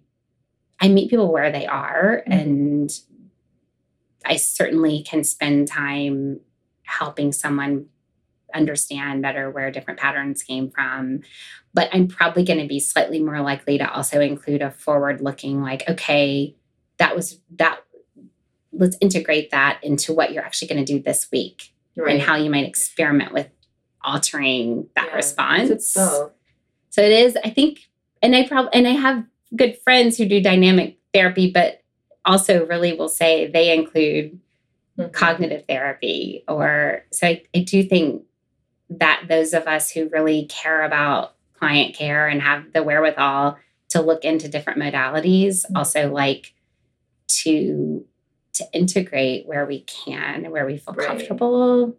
I 0.82 0.88
meet 0.88 1.10
people 1.10 1.32
where 1.32 1.52
they 1.52 1.66
are 1.66 2.24
Mhm. 2.28 2.32
and 2.42 3.00
I 4.26 4.36
certainly 4.38 5.04
can 5.04 5.24
spend 5.24 5.68
time 5.68 6.40
helping 6.84 7.32
someone 7.32 7.88
understand 8.54 9.22
better 9.22 9.50
where 9.52 9.72
different 9.72 10.00
patterns 10.00 10.42
came 10.42 10.72
from. 10.72 11.22
But 11.74 11.90
I'm 11.94 12.08
probably 12.08 12.44
going 12.44 12.60
to 12.60 12.68
be 12.68 12.80
slightly 12.80 13.20
more 13.20 13.42
likely 13.42 13.78
to 13.78 13.92
also 13.94 14.20
include 14.22 14.62
a 14.62 14.72
forward 14.72 15.22
looking, 15.22 15.62
like, 15.62 15.88
okay, 15.90 16.56
that 16.98 17.16
was 17.16 17.40
that. 17.58 17.84
Let's 18.72 18.98
integrate 19.02 19.52
that 19.52 19.80
into 19.84 20.14
what 20.14 20.32
you're 20.32 20.44
actually 20.44 20.68
going 20.70 20.86
to 20.86 20.94
do 20.94 21.02
this 21.02 21.30
week 21.32 21.74
Right. 21.98 22.14
and 22.14 22.22
how 22.22 22.38
you 22.38 22.50
might 22.50 22.66
experiment 22.68 23.34
with 23.34 23.50
altering 24.04 24.88
that 24.96 25.08
Yeah. 25.10 25.16
response. 25.16 25.94
Both. 25.94 26.32
So 26.90 27.02
it 27.02 27.12
is, 27.12 27.38
I 27.44 27.50
think, 27.50 27.90
and 28.22 28.36
I 28.36 28.48
probably 28.48 28.72
and 28.74 28.88
I 28.88 28.92
have 28.92 29.26
good 29.56 29.78
friends 29.84 30.18
who 30.18 30.26
do 30.26 30.42
dynamic 30.42 30.98
therapy, 31.14 31.52
but 31.52 31.82
also 32.26 32.66
really 32.66 32.94
will 32.94 33.10
say 33.10 33.48
they 33.48 33.76
include 33.76 34.40
Mhm. 34.98 35.14
cognitive 35.14 35.64
therapy 35.68 36.44
or 36.48 37.06
so 37.12 37.28
I, 37.28 37.44
I 37.56 37.60
do 37.60 37.84
think 37.84 38.24
that 38.90 39.24
those 39.30 39.54
of 39.54 39.66
us 39.68 39.92
who 39.92 40.10
really 40.10 40.46
care 40.48 40.84
about 40.84 41.36
client 41.58 41.96
care 41.96 42.28
and 42.28 42.42
have 42.42 42.74
the 42.74 42.84
wherewithal 42.84 43.58
to 43.90 44.02
look 44.02 44.26
into 44.26 44.50
different 44.50 44.80
modalities 44.80 45.66
Mhm. 45.70 45.78
also 45.78 46.12
like 46.12 46.54
to 47.44 48.06
to 48.54 48.66
integrate 48.74 49.46
where 49.48 49.66
we 49.66 49.82
can 49.82 50.44
and 50.44 50.52
where 50.52 50.66
we 50.66 50.78
feel 50.78 50.94
Right. 50.96 51.08
comfortable 51.08 51.96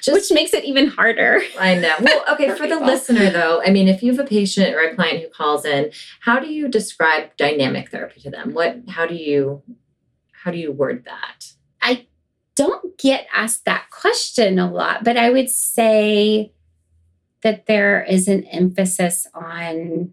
Just 0.00 0.14
which 0.14 0.32
makes 0.32 0.54
it 0.54 0.64
even 0.64 0.88
harder 0.88 1.40
I 1.58 1.74
know. 1.74 1.94
Well, 2.00 2.24
okay, 2.32 2.54
for 2.54 2.66
the 2.66 2.80
listener 2.80 3.30
though, 3.30 3.62
I 3.64 3.70
mean, 3.70 3.88
if 3.88 4.02
you 4.02 4.12
have 4.12 4.24
a 4.24 4.28
patient 4.28 4.74
or 4.74 4.80
a 4.80 4.94
client 4.94 5.22
who 5.22 5.28
calls 5.28 5.64
in, 5.64 5.90
how 6.20 6.38
do 6.38 6.52
you 6.52 6.68
describe 6.68 7.36
dynamic 7.36 7.90
therapy 7.90 8.20
to 8.20 8.30
them? 8.30 8.54
What 8.54 8.82
how 8.88 9.06
do 9.06 9.14
you 9.14 9.62
how 10.32 10.50
do 10.50 10.58
you 10.58 10.72
word 10.72 11.04
that? 11.04 11.52
I 11.82 12.06
don't 12.54 12.98
get 12.98 13.26
asked 13.34 13.64
that 13.64 13.90
question 13.90 14.58
a 14.58 14.70
lot, 14.70 15.04
but 15.04 15.16
I 15.16 15.30
would 15.30 15.50
say 15.50 16.52
that 17.42 17.66
there 17.66 18.02
is 18.02 18.28
an 18.28 18.44
emphasis 18.44 19.26
on 19.32 20.12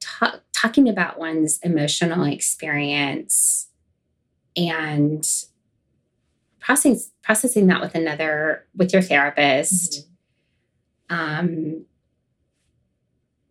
ta- 0.00 0.40
talking 0.52 0.88
about 0.88 1.18
one's 1.18 1.58
emotional 1.62 2.24
experience 2.24 3.68
and 4.56 5.24
processing 6.70 7.00
processing 7.22 7.66
that 7.66 7.80
with 7.80 7.94
another 7.96 8.64
with 8.76 8.92
your 8.92 9.02
therapist 9.02 10.06
mm-hmm. 11.10 11.38
um, 11.38 11.84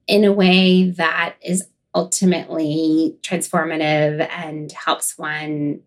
in 0.07 0.23
a 0.23 0.31
way 0.31 0.89
that 0.91 1.35
is 1.43 1.67
ultimately 1.93 3.17
transformative 3.21 4.25
and 4.31 4.71
helps 4.71 5.17
one 5.17 5.81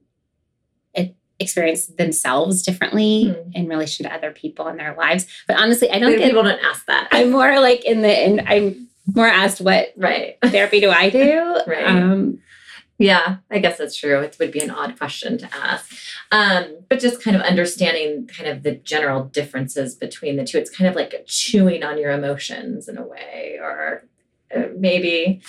experience 1.41 1.87
themselves 1.87 2.63
differently 2.63 3.25
mm. 3.25 3.51
in 3.55 3.67
relation 3.67 4.07
to 4.07 4.15
other 4.15 4.31
people 4.31 4.69
in 4.69 4.77
their 4.77 4.95
lives. 4.95 5.27
But 5.49 5.57
honestly, 5.57 5.91
I 5.91 5.99
don't 5.99 6.17
get 6.17 6.29
people 6.29 6.45
don't 6.45 6.63
ask 6.63 6.87
that. 6.87 7.09
I'm 7.11 7.33
more 7.33 7.59
like 7.59 7.85
in 7.85 8.03
the 8.03 8.09
and 8.09 8.43
I'm 8.47 8.89
more 9.13 9.27
asked 9.27 9.61
what 9.61 9.93
right 9.97 10.37
therapy 10.45 10.81
do 10.81 10.91
I 10.91 11.11
do? 11.11 11.61
right. 11.67 11.85
Um, 11.85 12.39
yeah, 13.03 13.37
I 13.51 13.59
guess 13.59 13.79
that's 13.79 13.97
true. 13.97 14.21
It 14.21 14.37
would 14.39 14.53
be 14.53 14.61
an 14.61 14.71
odd 14.71 14.97
question 14.97 15.37
to 15.39 15.49
ask. 15.55 15.93
Um, 16.31 16.77
but 16.89 17.01
just 17.01 17.23
kind 17.23 17.37
of 17.37 17.43
understanding 17.43 18.29
kind 18.29 18.49
of 18.49 18.63
the 18.63 18.77
general 18.77 19.25
differences 19.25 19.95
between 19.95 20.37
the 20.37 20.45
two. 20.45 20.59
It's 20.59 20.71
kind 20.71 20.89
of 20.89 20.95
like 20.95 21.25
chewing 21.27 21.83
on 21.83 21.99
your 21.99 22.13
emotions 22.13 22.89
in 22.89 22.97
a 22.99 23.07
way, 23.07 23.59
or 23.61 24.05
uh, 24.55 24.69
maybe. 24.77 25.43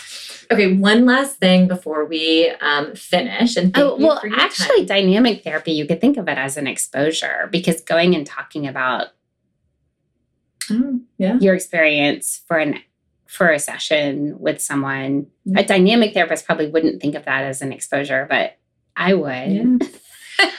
Okay, 0.51 0.75
one 0.75 1.05
last 1.05 1.37
thing 1.37 1.67
before 1.67 2.05
we 2.05 2.49
um, 2.59 2.95
finish. 2.95 3.55
And 3.55 3.77
oh, 3.77 3.97
well, 3.99 4.21
actually, 4.35 4.85
time. 4.85 5.05
dynamic 5.05 5.43
therapy, 5.43 5.73
you 5.73 5.85
could 5.85 6.01
think 6.01 6.17
of 6.17 6.27
it 6.27 6.37
as 6.37 6.57
an 6.57 6.67
exposure 6.67 7.49
because 7.51 7.81
going 7.81 8.15
and 8.15 8.25
talking 8.25 8.67
about 8.67 9.09
oh, 10.71 11.01
yeah. 11.17 11.37
your 11.39 11.53
experience 11.53 12.41
for 12.47 12.57
an 12.57 12.79
for 13.33 13.49
a 13.49 13.57
session 13.57 14.39
with 14.39 14.61
someone, 14.61 15.23
mm-hmm. 15.47 15.57
a 15.57 15.65
dynamic 15.65 16.13
therapist 16.13 16.45
probably 16.45 16.69
wouldn't 16.69 17.01
think 17.01 17.15
of 17.15 17.25
that 17.25 17.43
as 17.43 17.63
an 17.63 17.73
exposure, 17.73 18.27
but 18.29 18.57
I 18.95 19.15
would. 19.15 19.51
Yeah. 19.51 19.77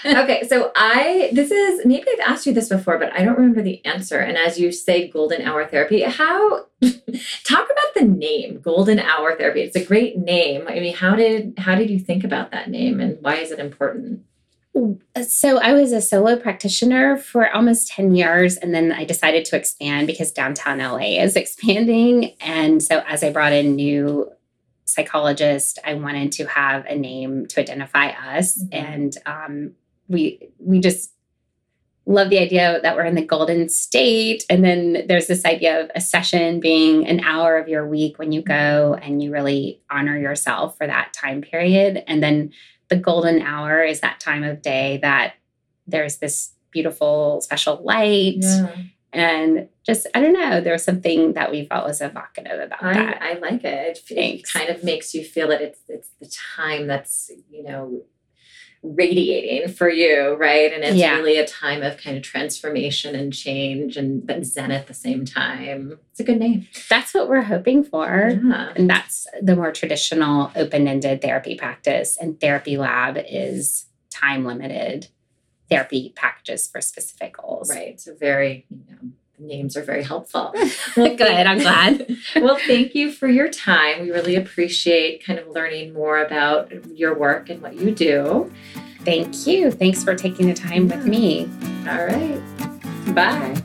okay, 0.23 0.43
so 0.49 0.73
I 0.75 1.31
this 1.33 1.53
is 1.53 1.87
maybe 1.87 2.05
I've 2.13 2.33
asked 2.33 2.47
you 2.47 2.53
this 2.53 2.69
before, 2.69 2.99
but 2.99 3.13
I 3.13 3.25
don't 3.25 3.37
remember 3.37 3.63
the 3.63 3.85
answer. 3.85 4.19
And 4.19 4.37
as 4.37 4.59
you 4.59 4.73
say, 4.73 5.09
golden 5.09 5.43
hour 5.43 5.65
therapy, 5.67 6.03
how 6.03 6.67
talk 7.45 7.69
about 7.71 7.95
the 7.95 8.05
name 8.05 8.61
golden 8.61 8.99
hour 8.99 9.37
therapy? 9.37 9.61
It's 9.61 9.77
a 9.77 9.85
great 9.85 10.19
name. 10.19 10.67
I 10.67 10.81
mean, 10.81 10.97
how 10.97 11.15
did 11.15 11.55
how 11.59 11.77
did 11.77 11.91
you 11.91 12.01
think 12.01 12.25
about 12.25 12.51
that 12.51 12.71
name, 12.71 12.99
and 12.99 13.19
why 13.21 13.37
is 13.37 13.53
it 13.53 13.61
important? 13.61 14.25
So 15.23 15.59
I 15.59 15.73
was 15.73 15.93
a 15.93 16.01
solo 16.01 16.37
practitioner 16.37 17.17
for 17.17 17.49
almost 17.55 17.89
10 17.89 18.15
years 18.15 18.57
and 18.57 18.75
then 18.75 18.91
I 18.91 19.05
decided 19.05 19.45
to 19.47 19.57
expand 19.57 20.09
because 20.09 20.33
downtown 20.33 20.79
LA 20.79 21.23
is 21.23 21.37
expanding 21.37 22.35
and 22.41 22.83
so 22.83 23.03
as 23.07 23.23
I 23.23 23.31
brought 23.31 23.53
in 23.53 23.77
new 23.77 24.31
psychologist, 24.85 25.79
I 25.85 25.95
wanted 25.95 26.33
to 26.33 26.47
have 26.47 26.85
a 26.87 26.97
name 26.97 27.47
to 27.47 27.61
identify 27.61 28.09
us, 28.09 28.59
mm-hmm. 28.59 28.85
and 28.85 29.17
um, 29.27 29.73
we 30.09 30.51
we 30.59 30.81
just 30.81 31.13
love 32.07 32.29
the 32.29 32.39
idea 32.39 32.81
that 32.83 32.97
we're 32.97 33.05
in 33.07 33.15
the 33.15 33.25
golden 33.25 33.67
state. 33.71 34.45
And 34.51 34.63
then 34.63 35.07
there's 35.09 35.27
this 35.27 35.47
idea 35.47 35.81
of 35.81 35.91
a 35.95 36.03
session 36.03 36.61
being 36.61 37.07
an 37.07 37.21
hour 37.21 37.57
of 37.57 37.67
your 37.67 37.89
week 37.89 38.19
when 38.19 38.31
you 38.31 38.43
go 38.43 38.99
and 39.01 39.23
you 39.23 39.33
really 39.33 39.81
honor 39.91 40.19
yourself 40.19 40.77
for 40.77 40.87
that 40.87 41.15
time 41.15 41.41
period. 41.41 42.05
And 42.07 42.23
then 42.23 42.53
the 42.95 43.01
golden 43.03 43.43
hour 43.43 43.83
is 43.83 44.01
that 44.01 44.21
time 44.21 44.45
of 44.45 44.63
day 44.63 44.99
that 45.03 45.35
there's 45.87 46.19
this 46.19 46.53
beautiful 46.71 47.41
special 47.41 47.83
light. 47.83 48.39
Yeah 48.41 48.75
and 49.15 49.69
just 49.87 50.09
I 50.13 50.21
don't 50.21 50.33
know, 50.33 50.61
there 50.61 50.73
was 50.73 50.85
something 50.85 51.35
that 51.35 51.51
we 51.51 51.67
felt 51.67 51.87
was 51.87 52.01
evocative 52.01 52.61
about 52.61 52.83
I, 52.83 52.95
that. 52.95 53.23
I 53.23 53.35
like 53.35 53.63
it. 53.63 54.01
It, 54.11 54.19
it 54.19 54.53
kind 54.53 54.69
of 54.69 54.83
makes 54.83 55.15
you 55.15 55.25
feel 55.25 55.49
that 55.49 55.63
it's 55.63 55.79
it's 55.89 56.11
the 56.21 56.31
time 56.57 56.89
that's 56.89 57.31
you 57.49 57.63
know 57.63 58.03
radiating 58.85 59.73
for 59.73 59.89
you, 59.89 60.35
right? 60.35 60.73
And 60.73 60.85
it's 60.85 60.97
yeah. 60.97 61.17
really 61.17 61.39
a 61.39 61.47
time 61.47 61.83
of 61.83 61.97
kind 61.97 62.17
of 62.17 62.23
transformation 62.23 63.15
and 63.15 63.33
change 63.33 63.97
and 63.97 64.27
but 64.27 64.45
zen 64.45 64.71
at 64.71 64.87
the 64.87 64.95
same 64.95 65.25
time. 65.25 65.99
It's 66.11 66.21
a 66.21 66.25
good 66.25 66.39
name. 66.39 66.69
That's 66.91 67.15
what 67.15 67.29
we're 67.29 67.43
hoping 67.43 67.83
for. 67.83 68.39
Yeah. 68.45 68.73
And 68.77 68.89
that's 68.89 69.27
the 69.41 69.57
more 69.57 69.73
traditional 69.73 70.53
open-ended 70.55 71.23
therapy 71.23 71.55
practice. 71.57 72.19
And 72.21 72.39
therapy 72.39 72.77
lab 72.77 73.17
is 73.19 73.87
time 74.11 74.45
limited 74.45 75.09
therapy 75.71 76.13
packages 76.15 76.69
for 76.69 76.83
specific 76.83 77.39
goals. 77.39 77.71
Right. 77.71 77.99
So 77.99 78.15
very, 78.15 78.67
you 78.69 78.85
know, 78.91 79.11
names 79.39 79.77
are 79.77 79.83
very 79.83 80.03
helpful. 80.03 80.55
Well, 80.97 81.17
good. 81.17 81.29
I'm 81.47 81.59
glad. 81.59 82.07
well, 82.37 82.57
thank 82.57 82.95
you 82.95 83.11
for 83.11 83.27
your 83.27 83.49
time. 83.49 84.03
We 84.03 84.13
really 84.13 84.37
appreciate 84.37 85.25
kind 85.25 85.41
of 85.41 85.49
learning 85.49 85.93
more 85.93 86.23
about 86.23 86.73
your 86.97 87.19
work 87.19 87.51
and 87.51 87.61
what 87.61 87.75
you 87.75 87.91
do. 87.93 88.53
Thank 89.01 89.47
you. 89.47 89.73
Thanks 89.73 90.05
for 90.05 90.15
taking 90.15 90.47
the 90.47 90.55
time 90.55 90.89
with 90.89 91.05
me. 91.05 91.51
All 91.89 92.07
right. 92.07 92.41
Bye. 93.15 93.61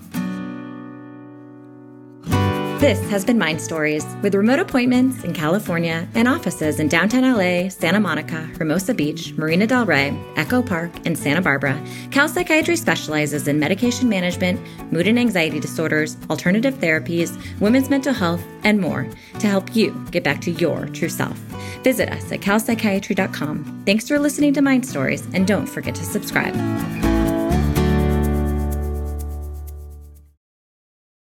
This 2.80 3.02
has 3.10 3.26
been 3.26 3.38
Mind 3.38 3.60
Stories 3.60 4.06
with 4.22 4.34
remote 4.34 4.60
appointments 4.60 5.26
in 5.26 5.34
California 5.34 6.08
and 6.16 6.30
offices 6.30 6.80
in 6.80 6.88
downtown 6.88 7.24
LA, 7.24 7.68
Santa 7.68 8.00
Monica, 8.00 8.50
Hermosa 8.58 8.94
Beach, 8.94 9.34
Marina 9.34 9.68
Del 9.68 9.86
Rey, 9.86 10.18
Echo 10.38 10.62
Park, 10.62 10.90
and 11.06 11.18
Santa 11.18 11.42
Barbara. 11.42 11.78
Cal 12.10 12.30
Psychiatry 12.30 12.78
specializes 12.78 13.50
in 13.50 13.60
medication 13.60 14.08
management, 14.08 14.62
mood 14.94 15.08
and 15.08 15.20
anxiety 15.20 15.60
disorders, 15.60 16.16
alternative 16.30 16.76
therapies, 16.76 17.38
women's 17.60 17.90
mental 17.90 18.14
health, 18.14 18.42
and 18.64 18.80
more 18.80 19.06
to 19.40 19.48
help 19.48 19.76
you 19.76 19.92
get 20.12 20.24
back 20.24 20.40
to 20.40 20.52
your 20.52 20.86
true 20.86 21.10
self. 21.10 21.38
Visit 21.84 22.10
us 22.14 22.32
at 22.32 22.40
calpsychiatry.com. 22.40 23.84
Thanks 23.86 24.08
for 24.08 24.18
listening 24.18 24.54
to 24.54 24.62
Mind 24.62 24.88
Stories, 24.88 25.28
and 25.34 25.46
don't 25.46 25.68
forget 25.68 25.96
to 25.96 26.06
subscribe. 26.06 26.56